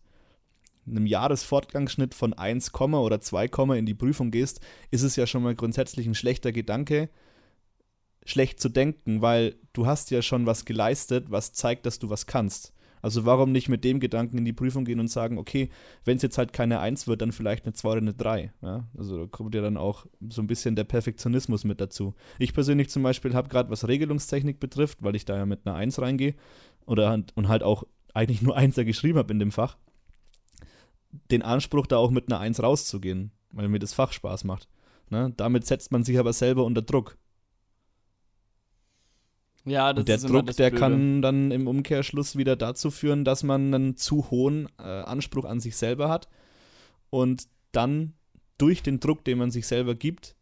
[0.84, 5.54] einem Jahresfortgangsschnitt von 1, oder 2, in die Prüfung gehst, ist es ja schon mal
[5.54, 7.08] grundsätzlich ein schlechter Gedanke,
[8.24, 12.26] schlecht zu denken, weil du hast ja schon was geleistet, was zeigt, dass du was
[12.26, 12.72] kannst.
[13.00, 15.70] Also warum nicht mit dem Gedanken in die Prüfung gehen und sagen, okay,
[16.04, 18.52] wenn es jetzt halt keine 1 wird, dann vielleicht eine 2 oder eine 3.
[18.60, 18.88] Ja?
[18.96, 22.14] Also da kommt ja dann auch so ein bisschen der Perfektionismus mit dazu.
[22.38, 25.76] Ich persönlich zum Beispiel habe gerade, was Regelungstechnik betrifft, weil ich da ja mit einer
[25.76, 26.34] 1 reingehe
[26.86, 29.76] oder und halt auch eigentlich nur 1er geschrieben habe in dem Fach,
[31.30, 34.68] den Anspruch, da auch mit einer 1 rauszugehen, weil mir das Fach Spaß macht.
[35.08, 35.32] Ne?
[35.36, 37.16] Damit setzt man sich aber selber unter Druck.
[39.68, 40.80] Ja, das Und der ist Druck, der Blöde.
[40.80, 45.60] kann dann im Umkehrschluss wieder dazu führen, dass man einen zu hohen äh, Anspruch an
[45.60, 46.28] sich selber hat
[47.10, 48.14] und dann
[48.58, 50.34] durch den Druck, den man sich selber gibt,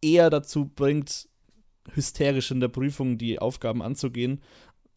[0.00, 1.28] eher dazu bringt,
[1.92, 4.40] hysterisch in der Prüfung die Aufgaben anzugehen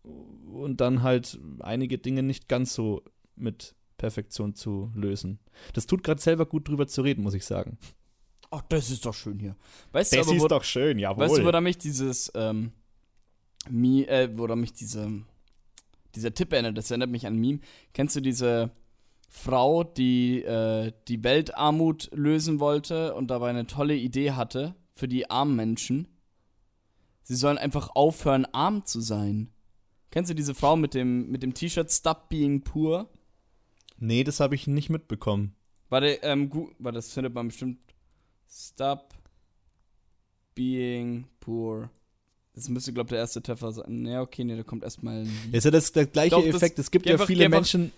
[0.04, 3.04] und dann halt einige Dinge nicht ganz so
[3.36, 5.40] mit Perfektion zu lösen.
[5.74, 7.78] Das tut gerade selber gut drüber zu reden, muss ich sagen.
[8.52, 9.56] Ach, das ist doch schön hier.
[9.94, 11.24] Weißt du, aber, wo, doch schön, jawohl.
[11.26, 12.72] weißt du, woran mich dieses, ähm,
[13.70, 15.24] Mi, äh, woran mich diese
[16.16, 17.60] dieser Tipp erinnert, das erinnert mich an ein Meme.
[17.94, 18.72] Kennst du diese
[19.30, 25.30] Frau, die äh, die Weltarmut lösen wollte und dabei eine tolle Idee hatte für die
[25.30, 26.08] armen Menschen?
[27.22, 29.52] Sie sollen einfach aufhören, arm zu sein.
[30.10, 33.08] Kennst du diese Frau mit dem, mit dem T-Shirt Stop Being Poor?
[33.98, 35.56] Nee, das habe ich nicht mitbekommen.
[35.88, 37.80] Warte, ähm, gu- warte, das findet man bestimmt.
[38.52, 39.14] Stop
[40.56, 41.90] being poor.
[42.54, 44.06] Das müsste, glaube ich, der erste Treffer sein.
[44.06, 45.22] Ja, okay, nee, da kommt erstmal.
[45.22, 45.50] ein.
[45.54, 46.78] Ist ja das der gleiche Doch, das- Effekt.
[46.80, 47.92] Es gibt ja einfach- viele Menschen.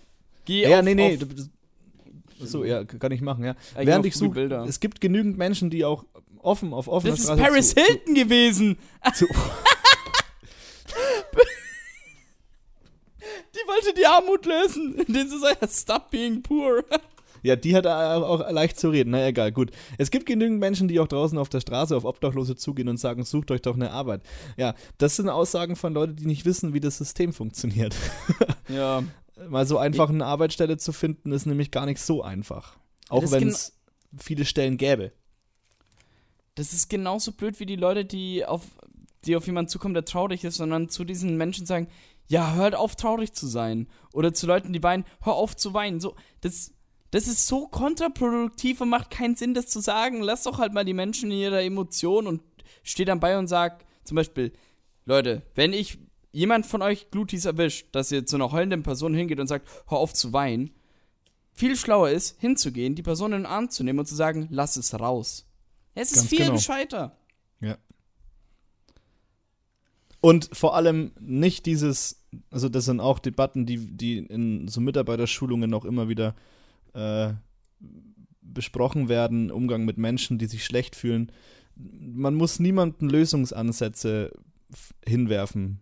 [0.44, 1.18] Geh Ja, auf, nee, nee.
[1.20, 3.54] Auf, So, ja, kann ich machen, ja.
[3.76, 4.64] geh Während ich suche, Bilder.
[4.64, 6.04] es gibt genügend Menschen, die auch
[6.38, 8.78] offen auf offener Das ist Straße Paris zu, Hilton gewesen.
[9.14, 9.34] Zu, zu,
[13.54, 16.84] Die wollte die Armut lösen, indem sie sagt, stop being poor.
[17.44, 19.10] Ja, die hat auch leicht zu reden.
[19.10, 19.70] Na egal, gut.
[19.98, 23.22] Es gibt genügend Menschen, die auch draußen auf der Straße auf Obdachlose zugehen und sagen,
[23.22, 24.22] sucht euch doch eine Arbeit.
[24.56, 27.94] Ja, das sind Aussagen von Leuten, die nicht wissen, wie das System funktioniert.
[28.68, 29.02] Ja.
[29.50, 32.78] Mal so einfach eine Arbeitsstelle zu finden, ist nämlich gar nicht so einfach.
[33.10, 33.78] Auch wenn es
[34.16, 35.12] viele Stellen gäbe.
[36.54, 38.62] Das ist genauso blöd wie die Leute, die auf,
[39.26, 41.88] die auf jemanden zukommen, der traurig ist, sondern zu diesen Menschen sagen,
[42.26, 43.86] ja, hört auf, traurig zu sein.
[44.14, 46.00] Oder zu Leuten, die weinen, hör auf zu weinen.
[46.00, 46.72] So, das,
[47.14, 50.20] das ist so kontraproduktiv und macht keinen Sinn, das zu sagen.
[50.20, 52.42] Lass doch halt mal die Menschen in ihrer Emotion und
[52.82, 54.52] steh dann bei und sag, zum Beispiel,
[55.04, 55.98] Leute, wenn ich
[56.32, 59.98] jemand von euch Glutis erwischt, dass ihr zu einer heulenden Person hingeht und sagt, hör
[59.98, 60.72] auf zu weinen,
[61.52, 64.74] viel schlauer ist, hinzugehen, die Person in den Arm zu nehmen und zu sagen, lass
[64.74, 65.46] es raus.
[65.94, 66.54] Es ist Ganz viel genau.
[66.54, 67.16] gescheiter.
[67.60, 67.78] Ja.
[70.20, 75.72] Und vor allem nicht dieses, also das sind auch Debatten, die, die in so Mitarbeiterschulungen
[75.74, 76.34] auch immer wieder
[76.94, 77.34] äh,
[78.40, 81.30] besprochen werden, Umgang mit Menschen, die sich schlecht fühlen.
[81.76, 84.32] Man muss niemanden Lösungsansätze
[85.04, 85.80] hinwerfen,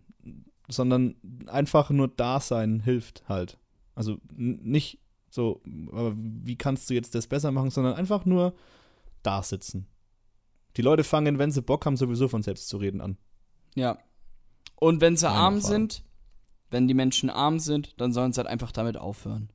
[0.67, 1.15] sondern
[1.47, 3.59] einfach nur da sein hilft halt.
[3.95, 4.99] Also nicht
[5.29, 8.53] so, aber wie kannst du jetzt das besser machen, sondern einfach nur
[9.23, 9.87] da sitzen.
[10.77, 13.17] Die Leute fangen, wenn sie Bock haben, sowieso von selbst zu reden an.
[13.75, 13.97] Ja.
[14.75, 15.71] Und wenn sie Meine arm Erfahrung.
[15.71, 16.03] sind,
[16.71, 19.49] wenn die Menschen arm sind, dann sollen sie halt einfach damit aufhören.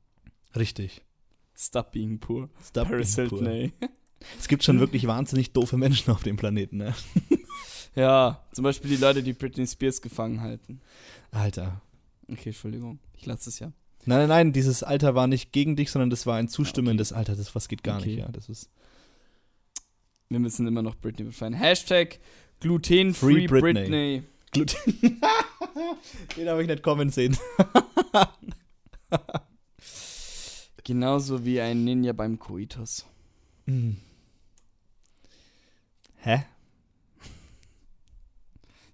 [0.55, 1.05] Richtig.
[1.59, 2.47] Stop being poor.
[2.65, 3.45] Stop Paris being poor.
[3.47, 3.73] ey.
[4.39, 6.95] Es gibt schon wirklich wahnsinnig doofe Menschen auf dem Planeten, ne?
[7.95, 10.79] Ja, zum Beispiel die Leute, die Britney Spears gefangen halten.
[11.31, 11.81] Alter.
[12.31, 12.99] Okay, Entschuldigung.
[13.17, 13.73] Ich lasse es ja.
[14.05, 17.35] Nein, nein, nein, dieses Alter war nicht gegen dich, sondern das war ein zustimmendes Alter.
[17.35, 18.09] Das was geht gar Okay.
[18.09, 18.27] nicht, ja.
[18.29, 18.69] Das ist
[20.29, 21.53] Wir müssen immer noch Britney befreien.
[21.53, 22.19] Hashtag
[22.59, 23.73] glutenfree Free Britney.
[23.73, 24.23] Britney.
[24.51, 24.77] Gluten.
[26.37, 27.35] Den habe ich nicht kommen sehen.
[30.89, 33.05] Genauso wie ein Ninja beim Koitus.
[33.67, 33.97] Hm.
[36.17, 36.45] Hä?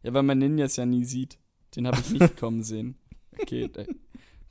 [0.04, 1.38] Ja, weil man Ninjas ja nie sieht.
[1.74, 2.96] Den habe ich nicht kommen sehen.
[3.40, 3.88] Okay, der,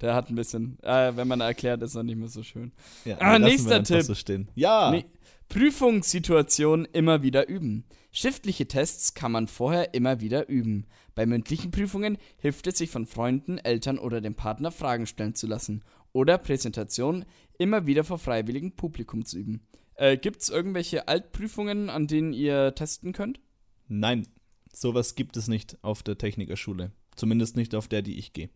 [0.01, 0.79] der hat ein bisschen.
[0.83, 2.73] Äh, wenn man erklärt, ist er nicht mehr so schön.
[3.05, 4.03] Ja, Ah, nächster Tipp.
[4.05, 4.15] So.
[4.55, 4.91] Ja.
[4.91, 5.05] Nee,
[5.51, 7.85] Prüfungssituation immer wieder üben.
[8.11, 10.87] Schriftliche Tests kann man vorher immer wieder üben.
[11.15, 15.47] Bei mündlichen Prüfungen hilft es sich von Freunden, Eltern oder dem Partner Fragen stellen zu
[15.47, 15.85] lassen.
[16.15, 17.27] Oder Präsentationen
[17.59, 19.67] immer wieder vor freiwilligem Publikum zu üben.
[19.97, 23.41] Äh, Gibt es irgendwelche Altprüfungen, an denen ihr testen könnt?
[23.89, 24.27] Nein,
[24.73, 26.93] sowas gibt es nicht auf der Technikerschule.
[27.17, 28.49] Zumindest nicht auf der, die ich gehe.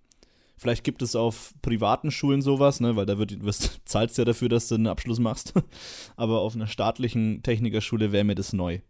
[0.57, 4.49] Vielleicht gibt es auf privaten Schulen sowas, ne, weil da wird, wirst, zahlst ja dafür,
[4.49, 5.53] dass du einen Abschluss machst.
[6.16, 8.81] Aber auf einer staatlichen Technikerschule wäre mir das neu.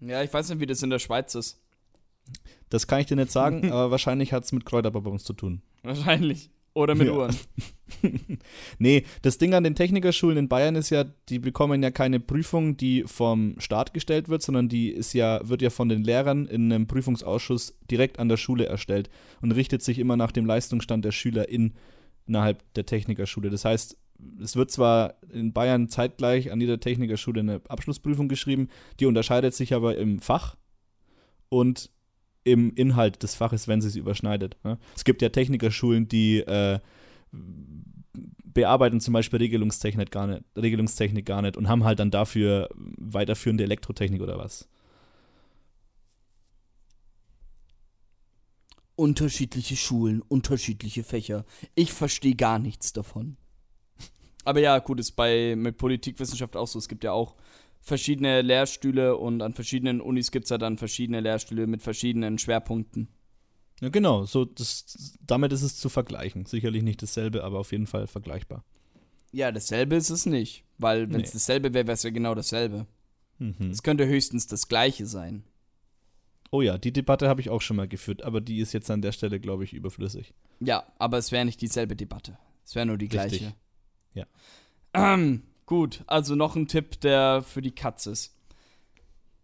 [0.00, 1.58] Ja, ich weiß nicht, wie das in der Schweiz ist.
[2.68, 5.62] Das kann ich dir nicht sagen, aber wahrscheinlich hat es mit Kräuterbonbons zu tun.
[5.82, 6.50] Wahrscheinlich.
[6.76, 7.14] Oder mit Ja.
[7.14, 7.36] Uhren.
[8.78, 12.76] Nee, das Ding an den Technikerschulen in Bayern ist ja, die bekommen ja keine Prüfung,
[12.76, 16.70] die vom Staat gestellt wird, sondern die ist ja, wird ja von den Lehrern in
[16.70, 19.08] einem Prüfungsausschuss direkt an der Schule erstellt
[19.40, 21.72] und richtet sich immer nach dem Leistungsstand der Schüler in,
[22.26, 23.48] innerhalb der Technikerschule.
[23.48, 23.96] Das heißt,
[24.42, 28.68] es wird zwar in Bayern zeitgleich an jeder Technikerschule eine Abschlussprüfung geschrieben,
[29.00, 30.56] die unterscheidet sich aber im Fach
[31.48, 31.90] und
[32.46, 34.56] im Inhalt des Faches, wenn sie es überschneidet.
[34.62, 34.78] Ne?
[34.94, 36.78] Es gibt ja Technikerschulen, die äh,
[38.44, 43.64] bearbeiten zum Beispiel Regelungstechnik gar, nicht, Regelungstechnik gar nicht und haben halt dann dafür weiterführende
[43.64, 44.68] Elektrotechnik oder was.
[48.94, 51.44] Unterschiedliche Schulen, unterschiedliche Fächer.
[51.74, 53.36] Ich verstehe gar nichts davon.
[54.44, 56.78] Aber ja, gut, ist bei mit Politikwissenschaft auch so.
[56.78, 57.34] Es gibt ja auch
[57.86, 63.08] verschiedene Lehrstühle und an verschiedenen Unis gibt es ja dann verschiedene Lehrstühle mit verschiedenen Schwerpunkten.
[63.80, 66.46] Ja, genau, so das, damit ist es zu vergleichen.
[66.46, 68.64] Sicherlich nicht dasselbe, aber auf jeden Fall vergleichbar.
[69.30, 70.64] Ja, dasselbe ist es nicht.
[70.78, 71.34] Weil, wenn es Nee.
[71.34, 72.86] dasselbe wäre, wäre es ja genau dasselbe.
[73.38, 73.70] Mhm.
[73.70, 75.44] Es könnte höchstens das gleiche sein.
[76.50, 79.02] Oh ja, die Debatte habe ich auch schon mal geführt, aber die ist jetzt an
[79.02, 80.34] der Stelle, glaube ich, überflüssig.
[80.58, 82.38] Ja, aber es wäre nicht dieselbe Debatte.
[82.64, 83.40] Es wäre nur die Richtig.
[83.40, 83.54] gleiche.
[84.14, 84.26] Ja.
[84.94, 88.34] Ähm, gut, also noch ein Tipp, der für die Katz ist.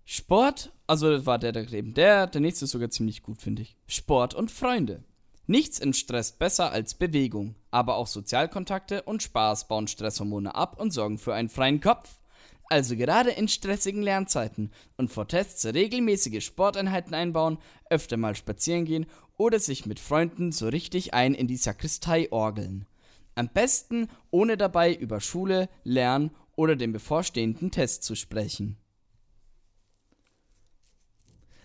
[0.05, 1.95] Sport, also das war der, der eben.
[1.95, 3.77] Der, der nächste ist sogar ziemlich gut, finde ich.
[3.87, 5.05] Sport und Freunde.
[5.47, 11.19] Nichts entstresst besser als Bewegung, aber auch Sozialkontakte und Spaß bauen Stresshormone ab und sorgen
[11.19, 12.21] für einen freien Kopf.
[12.69, 17.59] Also gerade in stressigen Lernzeiten und vor Tests regelmäßige Sporteinheiten einbauen,
[17.91, 19.07] öfter mal spazieren gehen
[19.37, 22.87] oder sich mit Freunden so richtig ein in die Sakristei orgeln.
[23.35, 28.77] Am besten ohne dabei über Schule, Lernen oder den bevorstehenden Test zu sprechen.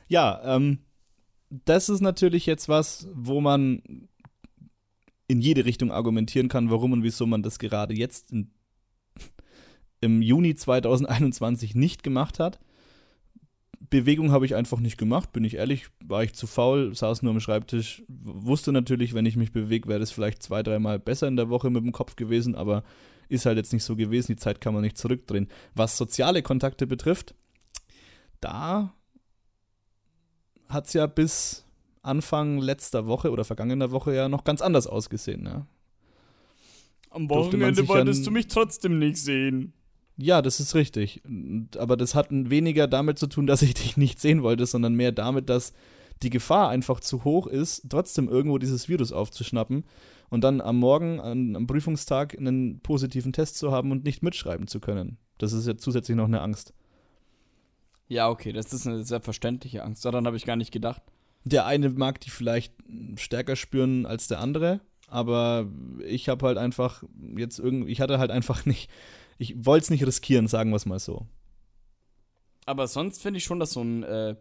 [0.08, 0.80] Ja, ähm,
[1.50, 4.08] das ist natürlich jetzt was, wo man
[5.28, 8.52] in jede Richtung argumentieren kann, warum und wieso man das gerade jetzt in,
[10.00, 12.60] im Juni 2021 nicht gemacht hat.
[13.80, 17.32] Bewegung habe ich einfach nicht gemacht, bin ich ehrlich, war ich zu faul, saß nur
[17.34, 21.36] am Schreibtisch, wusste natürlich, wenn ich mich bewege, wäre das vielleicht zwei, dreimal besser in
[21.36, 22.84] der Woche mit dem Kopf gewesen, aber
[23.30, 25.48] ist halt jetzt nicht so gewesen, die Zeit kann man nicht zurückdrehen.
[25.76, 27.36] Was soziale Kontakte betrifft,
[28.42, 28.94] da
[30.70, 31.66] hat es ja bis
[32.02, 35.44] Anfang letzter Woche oder vergangener Woche ja noch ganz anders ausgesehen.
[35.44, 35.68] Ne?
[37.10, 37.30] Am
[37.76, 39.74] sich wolltest du mich trotzdem nicht sehen.
[40.18, 41.22] Ja, das ist richtig.
[41.78, 45.12] Aber das hat weniger damit zu tun, dass ich dich nicht sehen wollte, sondern mehr
[45.12, 45.74] damit, dass
[46.24, 49.84] die Gefahr einfach zu hoch ist, trotzdem irgendwo dieses Virus aufzuschnappen
[50.30, 54.68] und dann am Morgen, an, am Prüfungstag, einen positiven Test zu haben und nicht mitschreiben
[54.68, 55.18] zu können.
[55.38, 56.74] Das ist ja zusätzlich noch eine Angst.
[58.08, 60.04] Ja, okay, das ist eine sehr verständliche Angst.
[60.06, 61.02] Daran habe ich gar nicht gedacht.
[61.44, 62.74] Der eine mag die vielleicht
[63.16, 65.68] stärker spüren als der andere, aber
[66.06, 67.04] ich habe halt einfach
[67.38, 68.90] jetzt irgendwie, ich hatte halt einfach nicht,
[69.38, 71.26] ich wollte es nicht riskieren, sagen wir es mal so.
[72.66, 74.36] Aber sonst finde ich schon, dass so ein, äh,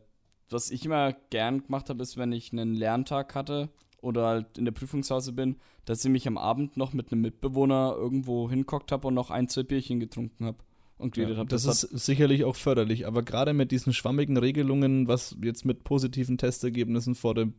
[0.51, 3.69] was ich immer gern gemacht habe, ist, wenn ich einen Lerntag hatte
[4.01, 7.95] oder halt in der Prüfungshause bin, dass ich mich am Abend noch mit einem Mitbewohner
[7.97, 10.59] irgendwo hinkockt habe und noch ein, zwei Bierchen getrunken habe
[10.99, 11.49] und geredet Ja, habe.
[11.49, 16.39] das ist sicherlich auch förderlich, aber gerade mit diesen schwammigen Regelungen, was jetzt mit positiven
[16.39, 17.55] Testergebnissen vor, dem,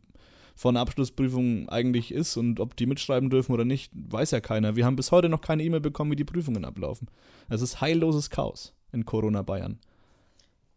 [0.58, 4.74] vor einer Abschlussprüfung eigentlich ist und ob die mitschreiben dürfen oder nicht, weiß ja keiner.
[4.74, 7.08] Wir haben bis heute noch keine E-Mail bekommen, wie die Prüfungen ablaufen.
[7.48, 9.78] Es ist heilloses Chaos in Corona Bayern.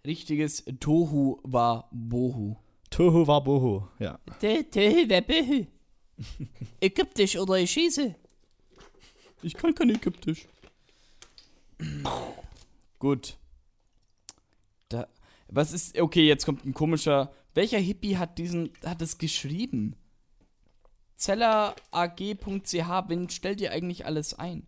[0.05, 2.57] richtiges Tohu war Bohu.
[2.91, 4.19] Tohu Wabohu, ja.
[4.39, 5.65] Tohu war Bohu.
[6.79, 8.13] Ägyptisch oder ich schieße.
[9.41, 10.47] Ich kann kein Ägyptisch.
[12.99, 13.35] Gut.
[14.89, 15.07] Da,
[15.47, 19.95] was ist, okay, jetzt kommt ein komischer, welcher Hippie hat diesen, hat es geschrieben?
[21.21, 22.73] zellerag.ch,
[23.07, 24.65] wen stellt ihr eigentlich alles ein?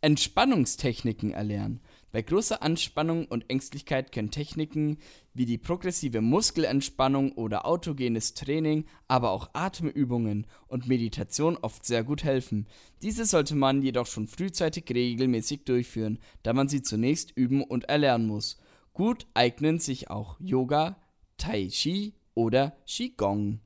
[0.00, 1.80] Entspannungstechniken erlernen.
[2.10, 4.98] Bei großer Anspannung und Ängstlichkeit können Techniken
[5.32, 12.24] wie die progressive Muskelentspannung oder autogenes Training, aber auch Atemübungen und Meditation oft sehr gut
[12.24, 12.66] helfen.
[13.00, 18.26] Diese sollte man jedoch schon frühzeitig regelmäßig durchführen, da man sie zunächst üben und erlernen
[18.26, 18.58] muss.
[18.92, 20.96] Gut eignen sich auch Yoga,
[21.38, 23.60] Tai Chi oder Qigong.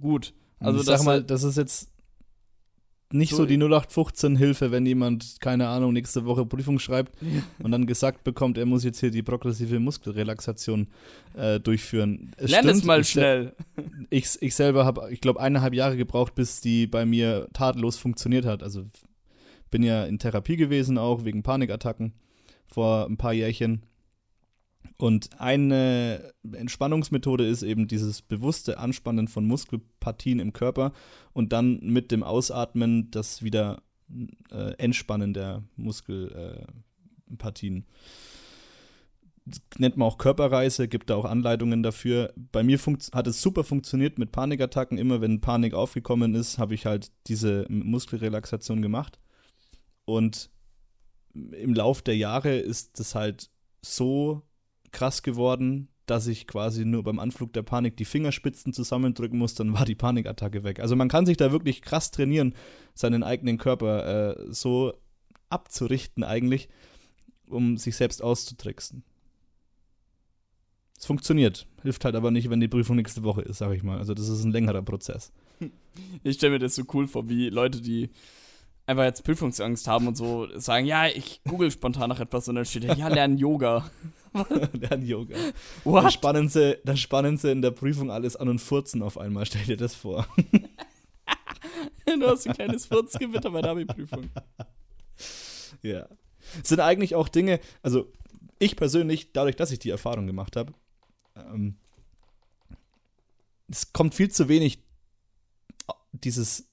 [0.00, 1.90] Gut, Also ich sag mal, das ist jetzt
[3.12, 7.16] nicht so, So- die 0815-Hilfe, wenn jemand, keine Ahnung, nächste Woche Prüfung schreibt
[7.60, 10.88] und dann gesagt bekommt, er muss jetzt hier die progressive Muskelrelaxation
[11.34, 12.32] äh, durchführen.
[12.36, 13.54] Es Lern es stimmt, mal ich schnell.
[14.10, 18.44] Ich, ich selber habe, ich glaube, eineinhalb Jahre gebraucht, bis die bei mir tadellos funktioniert
[18.44, 18.62] hat.
[18.62, 18.84] Also
[19.70, 22.12] bin ja in Therapie gewesen auch, wegen Panikattacken
[22.66, 23.82] vor ein paar Jährchen.
[24.98, 30.92] Und eine Entspannungsmethode ist eben dieses bewusste Anspannen von Muskelpartien im Körper
[31.32, 33.82] und dann mit dem Ausatmen das wieder
[34.50, 36.86] äh, Entspannen der Muskelpartien.
[37.38, 37.84] Partien.
[39.44, 42.32] Das nennt man auch Körperreise, gibt da auch Anleitungen dafür.
[42.36, 42.78] Bei mir
[43.12, 44.98] hat es super funktioniert mit Panikattacken.
[44.98, 49.20] Immer wenn Panik aufgekommen ist, habe ich halt diese Muskelrelaxation gemacht.
[50.04, 50.50] Und
[51.32, 53.50] im Lauf der Jahre ist das halt
[53.82, 54.42] so
[54.96, 59.74] krass geworden, dass ich quasi nur beim Anflug der Panik die Fingerspitzen zusammendrücken muss, dann
[59.74, 60.80] war die Panikattacke weg.
[60.80, 62.54] Also man kann sich da wirklich krass trainieren,
[62.94, 64.94] seinen eigenen Körper äh, so
[65.50, 66.70] abzurichten eigentlich,
[67.46, 69.04] um sich selbst auszutricksen.
[70.98, 73.98] Es funktioniert, hilft halt aber nicht, wenn die Prüfung nächste Woche ist, sag ich mal.
[73.98, 75.32] Also das ist ein längerer Prozess.
[76.22, 78.10] Ich stelle mir das so cool vor, wie Leute, die
[78.86, 82.64] einfach jetzt Prüfungsangst haben und so sagen, ja, ich google spontan nach etwas und dann
[82.64, 83.90] steht da, ja, lernen Yoga.
[84.72, 85.34] Lernen Yoga.
[85.34, 85.52] Dann
[85.84, 86.12] What?
[86.12, 89.46] spannen, sie, dann spannen sie in der Prüfung alles an und furzen auf einmal.
[89.46, 90.26] Stell dir das vor.
[92.06, 94.30] Du hast ein kleines Furzgewitter bei der Abi-Prüfung.
[95.82, 96.08] Ja.
[96.62, 98.10] Es sind eigentlich auch Dinge, also
[98.58, 100.72] ich persönlich, dadurch, dass ich die Erfahrung gemacht habe,
[101.34, 101.76] ähm,
[103.68, 104.82] es kommt viel zu wenig
[106.12, 106.70] dieses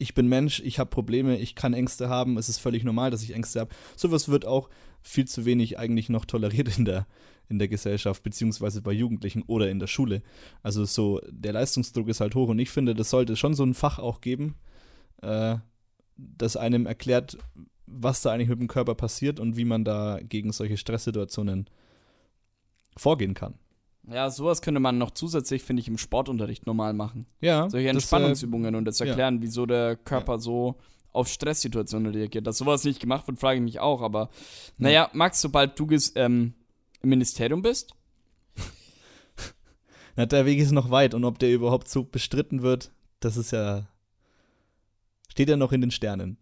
[0.00, 3.22] ich bin Mensch, ich habe Probleme, ich kann Ängste haben, es ist völlig normal, dass
[3.22, 3.74] ich Ängste habe.
[3.96, 4.70] Sowas wird auch
[5.02, 7.06] viel zu wenig eigentlich noch toleriert in der,
[7.50, 10.22] in der Gesellschaft, beziehungsweise bei Jugendlichen oder in der Schule.
[10.62, 13.74] Also so, der Leistungsdruck ist halt hoch und ich finde, das sollte schon so ein
[13.74, 14.56] Fach auch geben,
[15.20, 15.58] äh,
[16.16, 17.36] das einem erklärt,
[17.86, 21.68] was da eigentlich mit dem Körper passiert und wie man da gegen solche Stresssituationen
[22.96, 23.54] vorgehen kann.
[24.08, 27.26] Ja, sowas könnte man noch zusätzlich, finde ich, im Sportunterricht normal machen.
[27.40, 27.68] Ja.
[27.68, 29.06] Solche das, äh, Entspannungsübungen und das ja.
[29.06, 30.76] erklären, wieso der Körper so
[31.12, 32.46] auf Stresssituationen reagiert.
[32.46, 34.02] Dass sowas nicht gemacht wird, frage ich mich auch.
[34.02, 34.30] Aber
[34.78, 36.54] naja, Max, sobald du ähm,
[37.02, 37.94] im Ministerium bist,
[40.16, 43.52] Na, der Weg ist noch weit und ob der überhaupt so bestritten wird, das ist
[43.52, 43.88] ja.
[45.28, 46.38] Steht ja noch in den Sternen.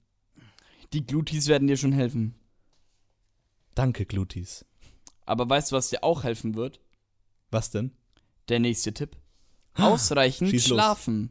[0.94, 2.34] die Glutis werden dir schon helfen.
[3.74, 4.64] Danke, Glutis.
[5.26, 6.80] Aber weißt du, was dir auch helfen wird?
[7.50, 7.92] Was denn?
[8.48, 9.16] Der nächste Tipp.
[9.74, 10.76] Ausreichend Schieß los.
[10.76, 11.30] schlafen.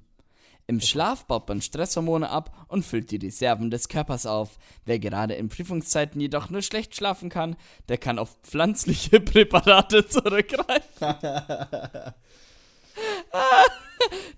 [0.70, 4.58] Im Schlaf baut man Stresshormone ab und füllt die Reserven des Körpers auf.
[4.84, 7.56] Wer gerade in Prüfungszeiten jedoch nur schlecht schlafen kann,
[7.88, 10.84] der kann auf pflanzliche Präparate zurückgreifen.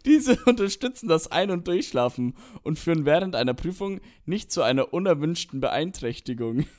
[0.06, 5.60] Diese unterstützen das Ein- und Durchschlafen und führen während einer Prüfung nicht zu einer unerwünschten
[5.62, 6.66] Beeinträchtigung.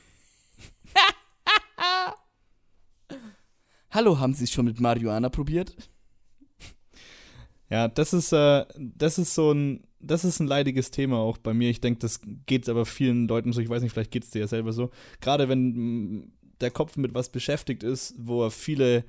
[3.93, 5.75] Hallo, haben Sie es schon mit Marihuana probiert?
[7.69, 11.53] Ja, das ist, äh, das ist so ein, das ist ein leidiges Thema auch bei
[11.53, 11.69] mir.
[11.69, 13.59] Ich denke, das geht aber vielen Leuten so.
[13.59, 14.91] Ich weiß nicht, vielleicht geht es dir ja selber so.
[15.19, 16.31] Gerade wenn mm,
[16.61, 19.03] der Kopf mit was beschäftigt ist, wo er viele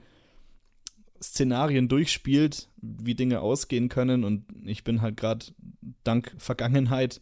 [1.22, 4.24] Szenarien durchspielt, wie Dinge ausgehen können.
[4.24, 5.46] Und ich bin halt gerade
[6.02, 7.20] dank Vergangenheit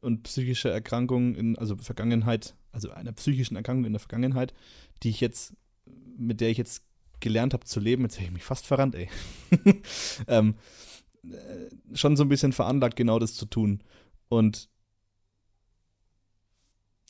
[0.00, 4.54] und psychischer Erkrankung, in, also Vergangenheit, also einer psychischen Erkrankung in der Vergangenheit,
[5.04, 5.54] die ich jetzt,
[6.16, 6.82] mit der ich jetzt
[7.20, 9.08] gelernt habe zu leben, jetzt hätte ich mich fast verrannt, ey.
[10.28, 10.56] ähm,
[11.24, 13.82] äh, schon so ein bisschen veranlagt, genau das zu tun.
[14.28, 14.68] Und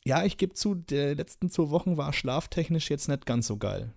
[0.05, 3.93] ja, ich gebe zu, die letzten zwei Wochen war schlaftechnisch jetzt nicht ganz so geil.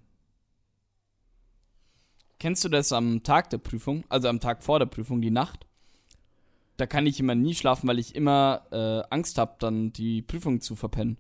[2.41, 5.67] Kennst du das am Tag der Prüfung, also am Tag vor der Prüfung, die Nacht?
[6.79, 10.63] Da kann ich immer nie schlafen, weil ich immer äh, Angst habe, dann die Prüfung
[10.63, 11.19] zu verpennen.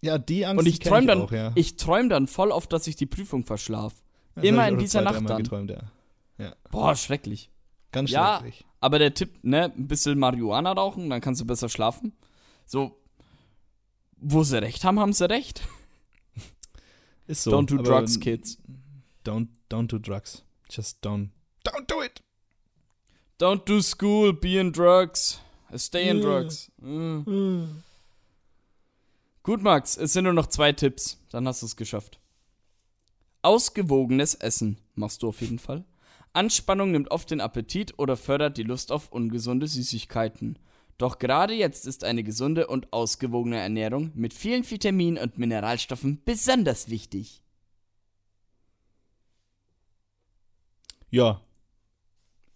[0.00, 1.52] Ja, die Angst Und ich träume dann, auch, ja.
[1.54, 4.01] ich träume dann voll oft, dass ich die Prüfung verschlafe.
[4.34, 5.42] Das immer in dieser zwei, Nacht dann.
[5.42, 6.54] Geträumt, ja.
[6.70, 7.50] Boah, schrecklich.
[7.92, 8.38] Ganz Ja.
[8.38, 8.64] schrecklich.
[8.80, 12.12] Aber der Tipp, ne, ein bisschen Marihuana rauchen, dann kannst du besser schlafen.
[12.66, 12.98] So,
[14.16, 15.62] wo sie recht haben, haben sie recht.
[17.26, 17.52] Ist so.
[17.52, 18.58] Don't do aber drugs, kids.
[19.24, 20.42] Don't, don't do drugs.
[20.70, 21.28] Just don't.
[21.64, 22.22] Don't do it!
[23.38, 25.40] Don't do school, be in drugs.
[25.76, 26.22] Stay in Mm.
[26.22, 26.70] drugs.
[26.80, 27.66] Mm.
[29.42, 31.18] Gut, Max, es sind nur noch zwei Tipps.
[31.30, 32.18] Dann hast du es geschafft.
[33.42, 35.84] Ausgewogenes Essen machst du auf jeden Fall.
[36.32, 40.58] Anspannung nimmt oft den Appetit oder fördert die Lust auf ungesunde Süßigkeiten.
[40.96, 46.88] Doch gerade jetzt ist eine gesunde und ausgewogene Ernährung mit vielen Vitaminen und Mineralstoffen besonders
[46.88, 47.42] wichtig.
[51.10, 51.42] Ja,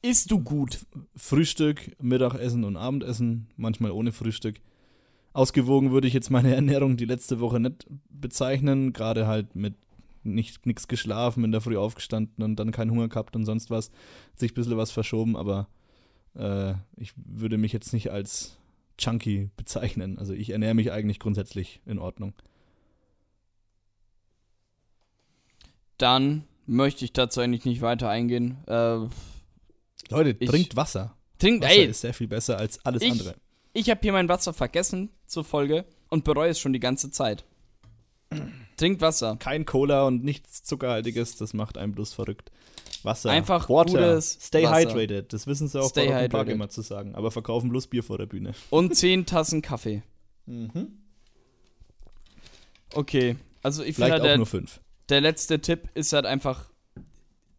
[0.07, 0.87] Isst du gut?
[1.17, 4.61] Frühstück, Mittagessen und Abendessen, manchmal ohne Frühstück.
[5.33, 9.75] Ausgewogen würde ich jetzt meine Ernährung die letzte Woche nicht bezeichnen, gerade halt mit
[10.35, 13.91] nicht nichts geschlafen, in der Früh aufgestanden und dann keinen Hunger gehabt und sonst was,
[14.33, 15.69] hat sich ein bisschen was verschoben, aber
[16.35, 18.59] äh, ich würde mich jetzt nicht als
[18.99, 20.19] Chunky bezeichnen.
[20.19, 22.35] Also ich ernähre mich eigentlich grundsätzlich in Ordnung.
[25.99, 28.59] Dann möchte ich dazu eigentlich nicht weiter eingehen.
[28.67, 29.07] Äh,
[30.11, 31.17] Leute, Ich- trinkt Wasser.
[31.39, 33.35] trinkt, Wasser ey, ist sehr viel besser als alles Ich- andere.
[33.73, 37.45] Ich habe hier mein Wasser vergessen zur Folge und bereue es schon die ganze Zeit.
[38.77, 39.37] Trinkt Wasser.
[39.39, 42.51] Kein Cola und nichts Zuckerhaltiges, das macht einen bloß verrückt.
[43.03, 43.31] Wasser.
[43.31, 43.93] Einfach Water.
[43.93, 44.91] gutes Stay Wasser.
[44.91, 45.33] hydrated.
[45.33, 47.15] Das wissen sie auch Stay bei Park immer zu sagen.
[47.15, 48.53] Aber verkaufen bloß Bier vor der Bühne.
[48.71, 50.03] Und 10 Tassen Kaffee.
[50.47, 50.99] Mhm.
[52.95, 53.37] Okay.
[53.63, 54.81] Also ich finde halt, auch der, nur fünf.
[55.09, 56.71] der letzte Tipp ist halt einfach,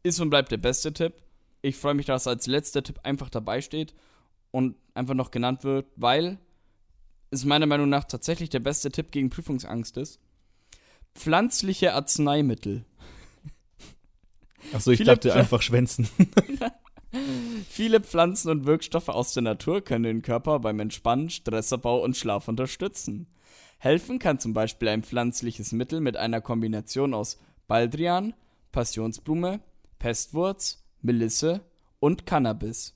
[0.03, 1.13] ist und bleibt der beste Tipp.
[1.61, 3.93] Ich freue mich, dass als letzter Tipp einfach dabei steht
[4.51, 6.38] und einfach noch genannt wird, weil
[7.30, 10.20] es meiner Meinung nach tatsächlich der beste Tipp gegen Prüfungsangst ist.
[11.18, 12.86] Pflanzliche Arzneimittel.
[14.72, 16.07] Achso, ich Viele dachte Pfla- einfach schwänzen.
[17.70, 22.47] Viele Pflanzen und Wirkstoffe aus der Natur können den Körper beim Entspannen, Stressabbau und Schlaf
[22.47, 23.28] unterstützen.
[23.80, 28.34] Helfen kann zum Beispiel ein pflanzliches Mittel mit einer Kombination aus Baldrian,
[28.72, 29.61] Passionsblume,
[29.99, 31.61] Pestwurz, Melisse
[31.99, 32.95] und Cannabis.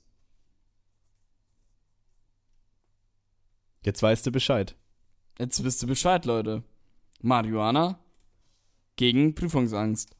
[3.84, 4.76] Jetzt weißt du Bescheid.
[5.38, 6.62] Jetzt wisst ihr Bescheid, Leute.
[7.20, 7.98] Marihuana
[8.96, 10.10] gegen Prüfungsangst.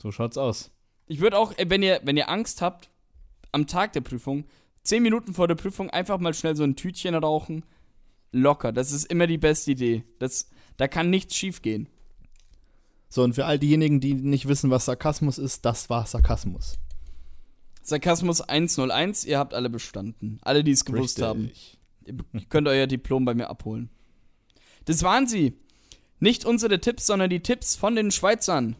[0.00, 0.70] So schaut's aus.
[1.06, 2.90] Ich würde auch, äh, wenn ihr, wenn ihr Angst habt,
[3.52, 4.44] am Tag der Prüfung,
[4.82, 7.64] zehn Minuten vor der Prüfung einfach mal schnell so ein Tütchen rauchen.
[8.32, 8.72] Locker.
[8.72, 10.04] Das ist immer die beste Idee.
[10.18, 11.88] Das, da kann nichts schief gehen.
[13.08, 16.78] So, und für all diejenigen, die nicht wissen, was Sarkasmus ist, das war Sarkasmus.
[17.82, 20.40] Sarkasmus 101, ihr habt alle bestanden.
[20.42, 21.24] Alle, die es gewusst Richtig.
[21.24, 21.50] haben.
[22.32, 23.90] Ihr könnt euer Diplom bei mir abholen.
[24.86, 25.56] Das waren sie.
[26.18, 28.76] Nicht unsere Tipps, sondern die Tipps von den Schweizern.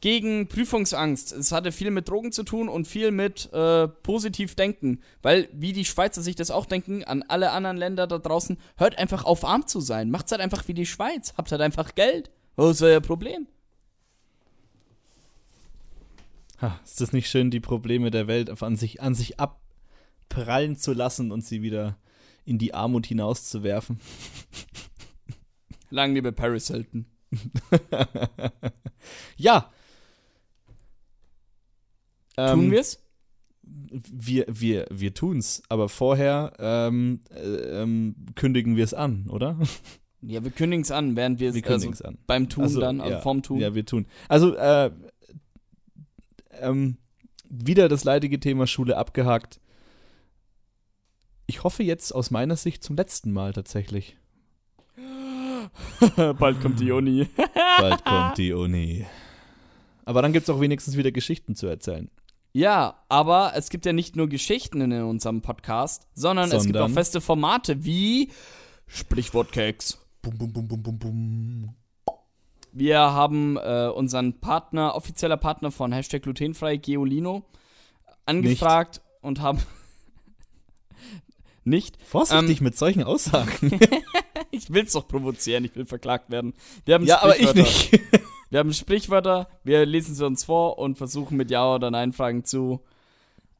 [0.00, 1.32] Gegen Prüfungsangst.
[1.32, 5.00] Es hatte viel mit Drogen zu tun und viel mit äh, positiv denken.
[5.22, 8.96] Weil, wie die Schweizer sich das auch denken, an alle anderen Länder da draußen, hört
[8.98, 10.10] einfach auf, arm zu sein.
[10.10, 11.34] Macht's halt einfach wie die Schweiz.
[11.36, 12.30] Habt halt einfach Geld.
[12.54, 13.48] Wo ist euer Problem?
[16.60, 20.92] Ha, ist das nicht schön, die Probleme der Welt an sich, an sich abprallen zu
[20.92, 21.96] lassen und sie wieder
[22.44, 24.00] in die Armut hinauszuwerfen?
[25.90, 27.06] Lang liebe Paris Hilton.
[29.36, 29.70] ja.
[32.36, 33.02] Tun Ähm, wir's?
[33.62, 39.58] Wir, wir, wir tun's, aber vorher ähm, äh, ähm, kündigen wir es an, oder?
[40.20, 42.18] Ja, wir kündigen's an, während wir, Wir also kündigen es an.
[42.26, 43.60] beim Tun Also, dann, also ja, vorm Tun.
[43.60, 44.06] Ja, wir tun.
[44.28, 44.90] Also, äh,
[46.60, 46.96] ähm,
[47.48, 49.60] wieder das leidige Thema Schule abgehakt.
[51.46, 54.16] Ich hoffe jetzt aus meiner Sicht zum letzten Mal tatsächlich.
[56.38, 57.26] Bald kommt die Uni.
[57.78, 59.06] Bald kommt die Uni.
[60.04, 62.10] Aber dann gibt es auch wenigstens wieder Geschichten zu erzählen.
[62.52, 66.82] Ja, aber es gibt ja nicht nur Geschichten in unserem Podcast, sondern, es gibt auch
[66.82, 66.94] Sondern?
[66.94, 68.30] feste Formate wie
[68.86, 69.98] Sprichwortkeks.
[70.22, 71.74] Bum, bum, bum, bum, bum, bum.
[72.72, 77.44] Wir haben äh, unseren Partner, offizieller Partner von Hashtag glutenfrei, Geolino,
[78.26, 79.60] angefragt und haben
[81.64, 81.98] nicht.
[82.02, 83.78] Vorsichtig Ähm, mit solchen Aussagen.
[84.58, 86.52] Ich will's doch provozieren, ich will verklagt werden.
[86.84, 87.60] Wir haben ja, aber ich Sprichwörter.
[87.62, 88.00] nicht.
[88.50, 92.46] Wir haben Sprichwörter, wir lesen sie uns vor und versuchen mit Ja oder Nein Fragen
[92.46, 92.82] zu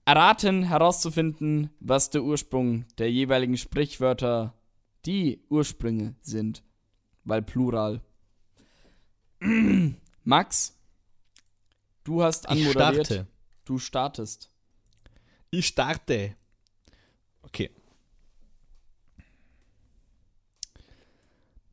[0.07, 4.55] erraten, herauszufinden, was der Ursprung der jeweiligen Sprichwörter,
[5.05, 6.63] die Ursprünge sind.
[7.25, 8.01] Weil Plural.
[10.25, 10.75] Max,
[12.05, 13.07] du hast Ich anmoderiert.
[13.09, 13.27] starte.
[13.67, 14.51] Du startest.
[15.51, 16.35] Ich starte.
[17.43, 17.71] Okay.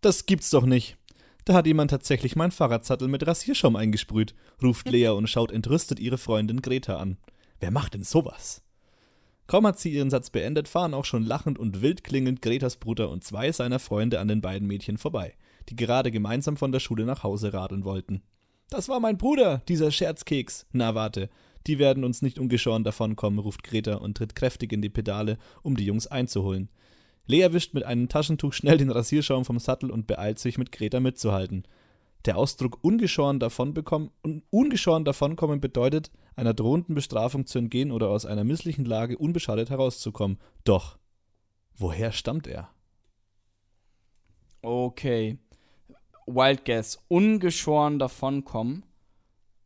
[0.06, 0.99] Das gibt's doch nicht.
[1.45, 6.20] Da hat jemand tatsächlich mein Fahrradsattel mit Rasierschaum eingesprüht, ruft Lea und schaut entrüstet ihre
[6.20, 7.18] Freundin Greta an.
[7.60, 8.62] Wer macht denn sowas?
[9.47, 13.10] Kaum hat sie ihren Satz beendet, fahren auch schon lachend und wild klingend Gretas Bruder
[13.10, 15.34] und zwei seiner Freunde an den beiden Mädchen vorbei,
[15.70, 18.22] die gerade gemeinsam von der Schule nach Hause radeln wollten.
[18.70, 20.68] Das war mein Bruder, dieser Scherzkeks.
[20.72, 21.32] Na warte,
[21.66, 25.76] die werden uns nicht ungeschoren davonkommen, ruft Greta und tritt kräftig in die Pedale, um
[25.76, 26.70] die Jungs einzuholen.
[27.28, 30.99] Lea wischt mit einem Taschentuch schnell den Rasierschaum vom Sattel und beeilt sich, mit Greta
[30.99, 31.67] mitzuhalten.
[32.26, 38.26] Der Ausdruck ungeschoren, davonbekommen, un ungeschoren davonkommen bedeutet, einer drohenden Bestrafung zu entgehen oder aus
[38.26, 40.39] einer misslichen Lage unbeschadet herauszukommen.
[40.63, 40.97] Doch,
[41.76, 42.69] woher stammt er?
[44.61, 45.38] Okay.
[46.26, 46.99] Wild Guess.
[47.07, 48.84] Ungeschoren davonkommen.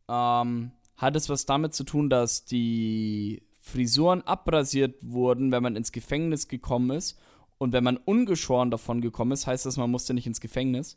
[0.08, 5.92] Ähm, hat es was damit zu tun, dass die Frisuren abrasiert wurden, wenn man ins
[5.92, 7.18] Gefängnis gekommen ist?
[7.60, 10.96] Und wenn man ungeschoren davon gekommen ist, heißt das, man musste nicht ins Gefängnis?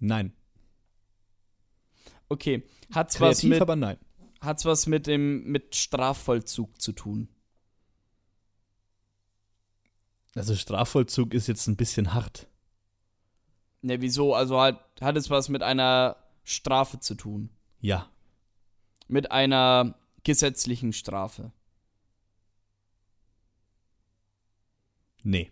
[0.00, 0.34] Nein.
[2.28, 2.62] Okay.
[2.92, 3.96] Hat's was Kreativ, mit, aber nein.
[4.42, 7.30] hat's was mit dem, mit Strafvollzug zu tun?
[10.34, 12.48] Also Strafvollzug ist jetzt ein bisschen hart.
[13.80, 14.34] Ne, wieso?
[14.34, 17.48] Also hat, hat es was mit einer Strafe zu tun?
[17.80, 18.10] Ja.
[19.06, 21.50] Mit einer gesetzlichen Strafe?
[25.22, 25.50] Nee.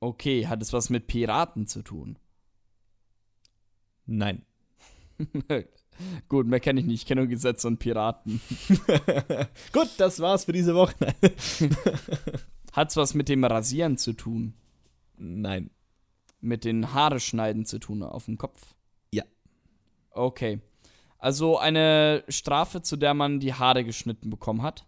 [0.00, 2.18] Okay, hat es was mit Piraten zu tun?
[4.06, 4.44] Nein.
[6.28, 7.02] Gut, mehr kenne ich nicht.
[7.02, 8.40] Ich kenne nur Gesetze und Piraten.
[9.72, 10.94] Gut, das war's für diese Woche.
[12.72, 14.54] Hat's was mit dem Rasieren zu tun?
[15.16, 15.70] Nein.
[16.40, 18.74] Mit den Haare schneiden zu tun auf dem Kopf?
[19.10, 19.24] Ja.
[20.12, 20.60] Okay.
[21.18, 24.86] Also eine Strafe, zu der man die Haare geschnitten bekommen hat.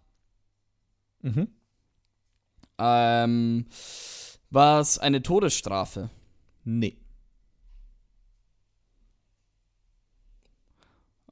[1.23, 1.49] Mhm.
[2.79, 3.67] Ähm,
[4.51, 6.11] war es eine Todesstrafe?
[6.65, 6.97] Nee.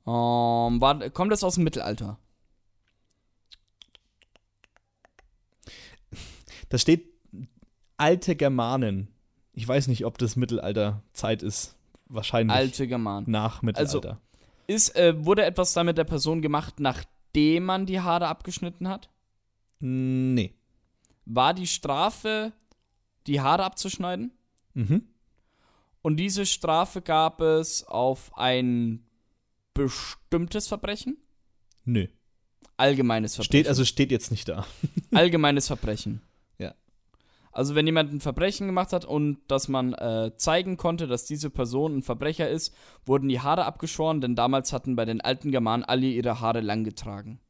[0.07, 2.19] Ähm, war, kommt es aus dem Mittelalter?
[6.71, 7.07] Da steht
[7.97, 9.09] alte Germanen.
[9.53, 11.75] Ich weiß nicht, ob das Mittelalterzeit ist.
[12.07, 13.31] Wahrscheinlich Alte Germanen.
[13.31, 14.21] nach Mittelalter.
[14.67, 19.11] Ist, äh, wurde etwas da mit der Person gemacht, nachdem man die Haare abgeschnitten hat?
[19.81, 20.55] nee.
[21.31, 22.53] War die Strafe,
[23.29, 24.33] die Haare abzuschneiden?
[24.75, 25.03] Mhm.
[26.03, 29.05] Und diese Strafe gab es auf ein
[29.75, 31.17] bestimmtes Verbrechen?
[31.85, 32.07] Nö.
[32.77, 33.51] Allgemeines Verbrechen.
[33.51, 34.67] Steht, also steht jetzt nicht da.
[35.13, 36.23] Allgemeines Verbrechen.
[36.59, 36.75] Ja.
[37.53, 41.51] Also wenn jemand ein Verbrechen gemacht hat und dass man äh, zeigen konnte, dass diese
[41.51, 42.75] Person ein Verbrecher ist,
[43.05, 46.85] wurden die Haare abgeschoren, denn damals hatten bei den alten Germanen alle ihre Haare lang
[46.85, 47.41] getragen.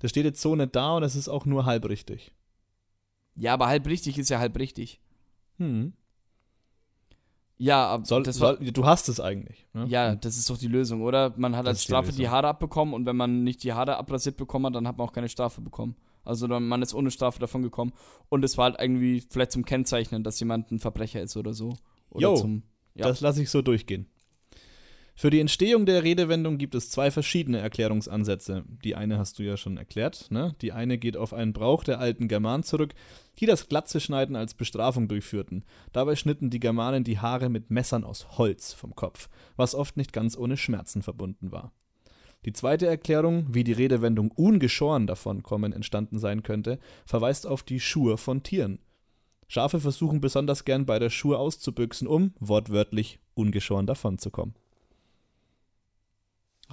[0.00, 2.32] Das steht jetzt so nicht da und es ist auch nur halb richtig.
[3.40, 5.00] Ja, aber halb richtig ist ja halb richtig.
[5.56, 5.94] Hm.
[7.56, 9.66] Ja, aber Soll, das soll, du hast es eigentlich.
[9.72, 9.86] Ne?
[9.88, 11.34] ja, das ist doch die Lösung, oder?
[11.36, 12.32] Man hat Das als die Strafe die Lösung.
[12.32, 15.12] Haare abbekommen und wenn man nicht die Haare abrasiert bekommen hat, dann hat man auch
[15.12, 15.96] keine Strafe bekommen.
[16.24, 17.92] Also dann, man ist ohne Strafe davon gekommen
[18.28, 21.76] und es war halt irgendwie vielleicht zum Kennzeichnen, dass jemand ein Verbrecher ist oder so.
[22.10, 22.62] Oder Jo, zum,
[22.94, 23.06] ja.
[23.08, 24.06] Das lasse ich so durchgehen.
[25.20, 28.64] Für die Entstehung der Redewendung gibt es zwei verschiedene Erklärungsansätze.
[28.82, 30.30] Die eine hast du ja schon erklärt.
[30.30, 30.54] Ne?
[30.62, 32.94] Die eine geht auf einen Brauch der alten Germanen zurück,
[33.38, 35.66] die das Glatzeschneiden als Bestrafung durchführten.
[35.92, 40.14] Dabei schnitten die Germanen die Haare mit Messern aus Holz vom Kopf, was oft nicht
[40.14, 41.74] ganz ohne Schmerzen verbunden war.
[42.46, 48.16] Die zweite Erklärung, wie die Redewendung ungeschoren davonkommen entstanden sein könnte, verweist auf die Schur
[48.16, 48.78] von Tieren.
[49.48, 54.54] Schafe versuchen besonders gern bei der Schur auszubüchsen, um, wortwörtlich, ungeschoren davonzukommen.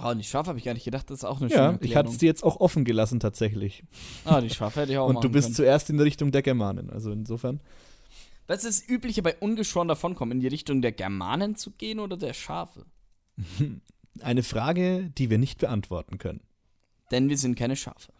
[0.00, 1.70] Ah, und die Schafe habe ich gar nicht gedacht, das ist auch eine schöne Ja,
[1.72, 1.90] Erklärung.
[1.90, 3.82] ich hatte es dir jetzt auch offen gelassen tatsächlich.
[4.24, 5.56] Ah, die Schafe hätte ich auch Und du bist können.
[5.56, 6.88] zuerst in Richtung der Germanen.
[6.90, 7.60] Also insofern.
[8.46, 10.38] Was ist das Übliche bei ungeschoren davonkommen?
[10.38, 12.86] In die Richtung der Germanen zu gehen oder der Schafe?
[14.20, 16.40] Eine Frage, die wir nicht beantworten können.
[17.10, 18.12] Denn wir sind keine Schafe.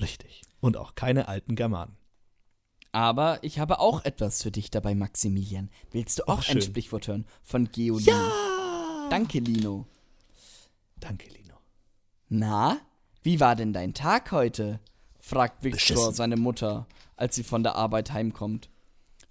[0.00, 0.42] Richtig.
[0.60, 1.96] Und auch keine alten Germanen.
[2.92, 5.70] Aber ich habe auch etwas für dich dabei, Maximilian.
[5.92, 6.60] Willst du auch Ach, ein.
[6.62, 8.10] Sprichwort hören von Geolino?
[8.10, 9.06] Ja!
[9.10, 9.86] Danke, Lino.
[11.00, 11.54] Danke, Lino.
[12.28, 12.80] Na,
[13.22, 14.80] wie war denn dein Tag heute?
[15.18, 16.14] fragt Viktor Beschissen.
[16.14, 16.86] seine Mutter,
[17.16, 18.70] als sie von der Arbeit heimkommt.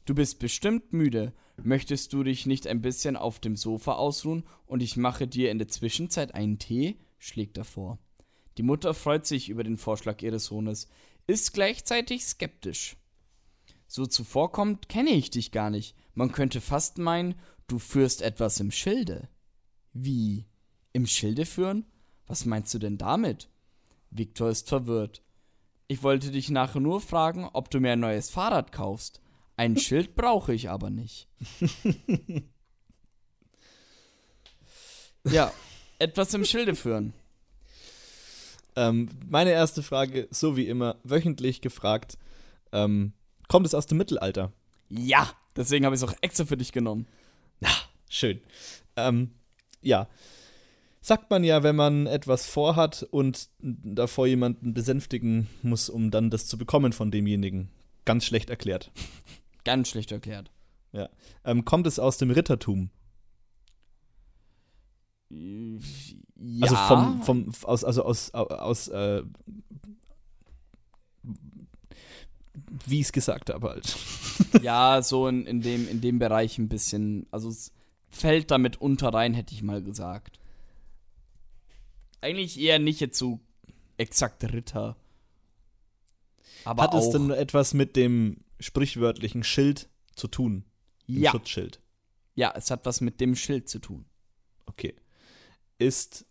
[0.05, 1.33] Du bist bestimmt müde.
[1.61, 5.57] Möchtest du dich nicht ein bisschen auf dem Sofa ausruhen und ich mache dir in
[5.57, 6.97] der Zwischenzeit einen Tee?
[7.17, 7.99] schlägt er vor.
[8.57, 10.87] Die Mutter freut sich über den Vorschlag ihres Sohnes,
[11.27, 12.97] ist gleichzeitig skeptisch.
[13.87, 15.95] So zuvorkommt kenne ich dich gar nicht.
[16.13, 17.35] Man könnte fast meinen,
[17.67, 19.29] du führst etwas im Schilde.
[19.93, 20.45] Wie?
[20.93, 21.85] Im Schilde führen?
[22.27, 23.49] Was meinst du denn damit?
[24.11, 25.21] Viktor ist verwirrt.
[25.87, 29.21] Ich wollte dich nachher nur fragen, ob du mir ein neues Fahrrad kaufst.
[29.57, 31.27] Ein Schild brauche ich aber nicht.
[35.23, 35.51] ja,
[35.97, 37.13] etwas im Schilde führen.
[38.75, 42.17] Ähm, meine erste Frage, so wie immer, wöchentlich gefragt.
[42.71, 43.13] Ähm,
[43.47, 44.53] kommt es aus dem Mittelalter?
[44.89, 47.07] Ja, deswegen habe ich es auch extra für dich genommen.
[48.09, 48.41] Schön.
[48.95, 49.31] Ähm,
[49.81, 50.07] ja.
[51.09, 56.45] Sagt man ja, wenn man etwas vorhat und davor jemanden besänftigen muss, um dann das
[56.45, 57.71] zu bekommen von demjenigen.
[58.05, 58.91] Ganz schlecht erklärt.
[59.63, 60.51] Ganz schlecht erklärt.
[60.91, 61.09] Ja.
[61.43, 62.91] Ähm, kommt es aus dem Rittertum?
[65.31, 65.79] Ja.
[66.61, 69.23] Also vom, vom aus, also aus, aus, äh,
[72.85, 73.97] wie ich es gesagt habe halt.
[74.61, 77.25] Ja, so in, in, dem, in dem Bereich ein bisschen.
[77.31, 77.71] Also es
[78.09, 80.39] fällt damit unter rein, hätte ich mal gesagt.
[82.21, 83.39] Eigentlich eher nicht jetzt so
[83.97, 84.95] exakt Ritter.
[86.65, 86.99] Aber Hat auch.
[87.01, 90.65] es denn etwas mit dem sprichwörtlichen Schild zu tun?
[91.07, 91.79] Ja, Schutzschild.
[92.35, 94.05] ja, es hat was mit dem Schild zu tun.
[94.65, 94.95] Okay.
[95.79, 96.25] Ist.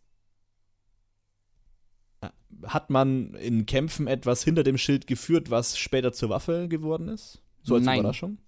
[2.20, 2.28] äh,
[2.66, 7.41] Hat man in Kämpfen etwas hinter dem Schild geführt, was später zur Waffe geworden ist?
[7.62, 8.01] So als Nein.
[8.01, 8.39] Überraschung?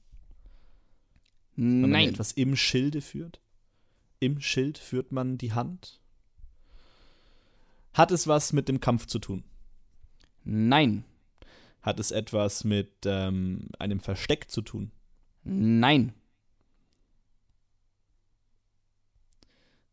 [1.56, 2.08] Wenn man Nein.
[2.10, 3.40] etwas im Schilde führt?
[4.20, 5.99] Im Schild führt man die Hand?
[8.00, 9.44] Hat es was mit dem Kampf zu tun?
[10.42, 11.04] Nein.
[11.82, 14.90] Hat es etwas mit ähm, einem Versteck zu tun?
[15.44, 16.14] Nein.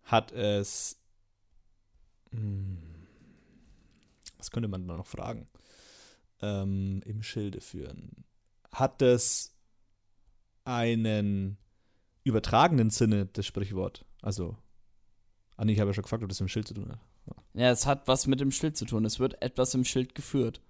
[0.04, 0.98] Hat es.
[2.32, 2.78] Hm,
[4.38, 5.50] was könnte man da noch fragen?
[6.42, 8.24] Ähm, Im Schilde führen.
[8.72, 9.54] Hat es
[10.64, 11.58] einen
[12.24, 14.06] übertragenen Sinne, das Sprichwort?
[14.22, 14.56] Also.
[15.58, 17.02] Ah, nee, ich habe ja schon gefragt, ob das mit dem Schild zu tun hat.
[17.54, 19.06] Ja, es hat was mit dem Schild zu tun.
[19.06, 20.62] Es wird etwas im Schild geführt.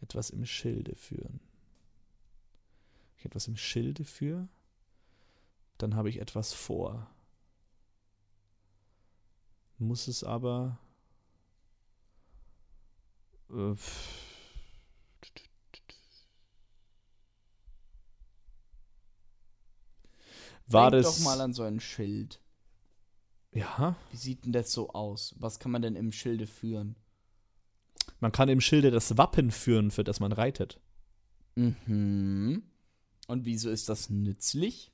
[0.00, 1.40] Etwas im Schilde führen.
[3.18, 4.48] Ich etwas im Schilde für,
[5.78, 7.10] dann habe ich etwas vor.
[9.78, 10.78] Muss es aber.
[13.50, 13.74] Äh,
[20.68, 21.18] war Denk das.
[21.18, 22.40] doch mal an so ein Schild.
[23.52, 25.34] ja, Wie sieht denn das so aus?
[25.38, 26.96] Was kann man denn im Schilde führen?
[28.20, 30.80] man kann im Schilde das Wappen führen, für das man reitet.
[31.56, 32.62] Mhm.
[33.26, 34.92] Und wieso ist das nützlich?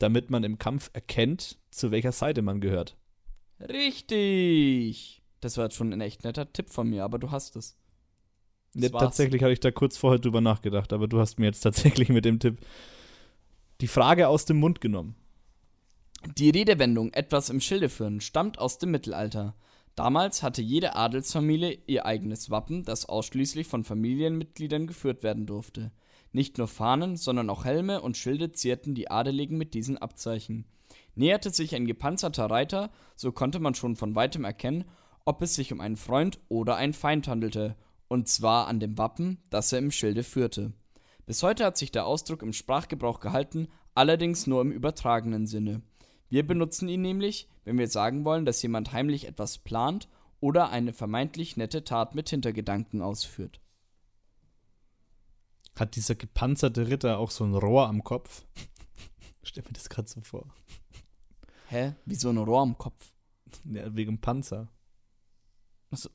[0.00, 2.96] damit man im Kampf erkennt, zu welcher Seite man gehört.
[3.60, 5.22] Richtig.
[5.40, 7.76] Das war jetzt schon ein echt netter Tipp von mir, aber du hast es.
[8.74, 12.08] Ja, tatsächlich hatte ich da kurz vorher drüber nachgedacht, aber du hast mir jetzt tatsächlich
[12.08, 12.58] mit dem Tipp
[13.80, 15.16] die Frage aus dem Mund genommen.
[16.36, 19.54] Die Redewendung etwas im Schilde führen stammt aus dem Mittelalter.
[19.94, 25.92] Damals hatte jede Adelsfamilie ihr eigenes Wappen, das ausschließlich von Familienmitgliedern geführt werden durfte.
[26.32, 30.66] Nicht nur Fahnen, sondern auch Helme und Schilde zierten die Adeligen mit diesen Abzeichen.
[31.14, 34.84] Näherte sich ein gepanzerter Reiter, so konnte man schon von weitem erkennen,
[35.24, 37.76] ob es sich um einen Freund oder einen Feind handelte,
[38.08, 40.72] und zwar an dem Wappen, das er im Schilde führte.
[41.30, 45.80] Bis heute hat sich der Ausdruck im Sprachgebrauch gehalten, allerdings nur im übertragenen Sinne.
[46.28, 50.08] Wir benutzen ihn nämlich, wenn wir sagen wollen, dass jemand heimlich etwas plant
[50.40, 53.60] oder eine vermeintlich nette Tat mit Hintergedanken ausführt.
[55.78, 58.44] Hat dieser gepanzerte Ritter auch so ein Rohr am Kopf?
[59.44, 60.52] Stell mir das gerade so vor.
[61.68, 61.94] Hä?
[62.06, 63.12] Wie so ein Rohr am Kopf.
[63.66, 64.66] Ja, wegen Panzer.
[65.92, 66.10] Achso.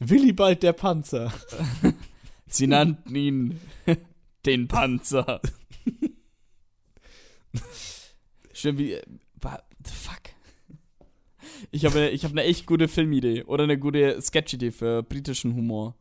[0.00, 1.32] Willibald der Panzer.
[2.46, 3.60] Sie nannten ihn
[4.46, 5.40] den Panzer.
[8.52, 8.98] Stimmt, wie.
[9.40, 10.22] What the fuck?
[11.70, 15.96] Ich habe ich hab eine echt gute Filmidee oder eine gute Sketchidee für britischen Humor.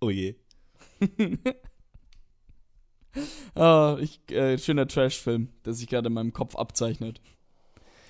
[0.00, 0.36] Oh je.
[3.54, 7.22] Ah, ich, äh, schöner Trash-Film, der sich gerade in meinem Kopf abzeichnet.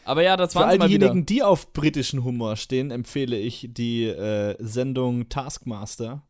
[0.07, 0.99] Aber ja, das Für waren all sie mal wieder.
[1.01, 6.23] diejenigen, die auf britischen Humor stehen, empfehle ich die äh, Sendung Taskmaster.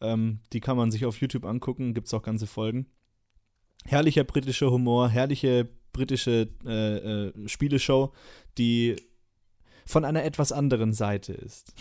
[0.00, 2.86] Ähm, die kann man sich auf YouTube angucken, gibt es auch ganze Folgen.
[3.84, 6.96] Herrlicher britischer Humor, herrliche britische äh,
[7.28, 8.12] äh, Spieleshow,
[8.58, 8.96] die
[9.86, 11.72] von einer etwas anderen Seite ist.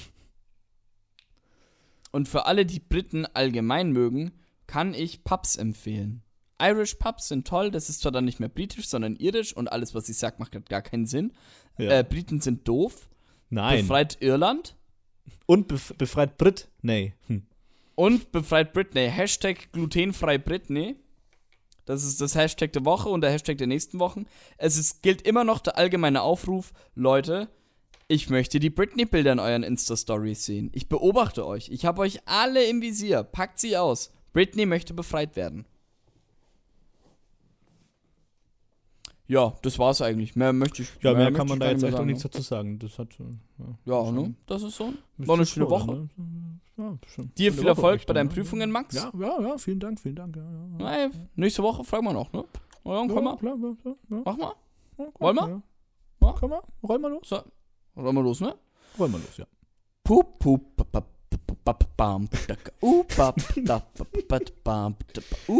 [2.11, 4.33] Und für alle, die Briten allgemein mögen,
[4.67, 6.21] kann ich Pubs empfehlen.
[6.61, 9.95] Irish Pubs sind toll, das ist zwar dann nicht mehr britisch, sondern irisch und alles,
[9.95, 11.33] was ich sag, macht gar keinen Sinn.
[11.77, 11.99] Ja.
[11.99, 13.09] Äh, Briten sind doof.
[13.49, 13.81] Nein.
[13.81, 14.75] Befreit Irland
[15.45, 16.67] Und bef befreit Brit?
[16.81, 17.13] Nee.
[17.27, 17.43] Hm.
[17.95, 19.09] und befreit Britney.
[19.09, 20.95] Hashtag glutenfrei Britney.
[21.85, 24.25] Das ist das Hashtag der Woche und der Hashtag der nächsten Wochen.
[24.57, 27.49] Es ist, gilt immer noch der allgemeine Aufruf, Leute,
[28.11, 30.71] ich möchte die Britney-Bilder in euren Insta-Stories sehen.
[30.73, 31.69] Ich beobachte euch.
[31.69, 33.21] Ich habe euch alle im Visier.
[33.21, 34.11] Packt sie aus.
[34.33, 35.65] Britney möchte befreit werden.
[39.29, 40.35] Ja, das war's eigentlich.
[40.35, 40.89] Mehr möchte ich.
[41.01, 42.79] Ja, mehr möchte kann man da jetzt echt mehr auch nichts sagen, dazu sagen.
[42.79, 43.19] Das hat.
[43.19, 43.23] äh,
[43.61, 43.77] ne?
[43.85, 44.33] Ja, ne?
[44.47, 44.91] Das ist so.
[45.17, 45.85] War eine schöne Woche.
[45.85, 46.09] ne?
[46.77, 46.97] Ja.
[47.37, 48.33] Dir viel Woche Erfolg bei deinen ne?
[48.33, 48.95] Prüfungen, Max.
[48.95, 50.35] Ja, ja, ja, vielen Dank, vielen Dank.
[50.35, 51.03] Ja, ja, ja.
[51.05, 52.43] Ey, nächste Woche fragen wir noch, ne?
[52.85, 53.37] Ja, dann komm ja, mal.
[53.37, 54.21] klar, ja, ja, ja.
[54.25, 54.53] Mach mal.
[54.97, 55.47] Ja, Wollen wir?
[55.47, 55.61] Ja.
[56.21, 56.35] Ja.
[56.39, 57.29] Komm mal, roll mal los.
[57.29, 57.41] So.
[57.95, 58.55] Rollen wir los, ne?
[58.97, 59.45] Roll mal los, ja.
[60.03, 61.05] Pup, pup, pap, pap,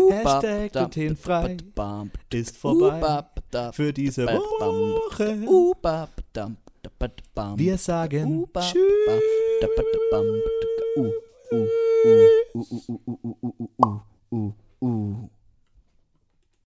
[0.09, 1.57] Hashtag glutenfrei
[2.33, 3.23] ist vorbei
[3.73, 5.39] für diese Woche.
[7.57, 8.89] Wir sagen Tschüss.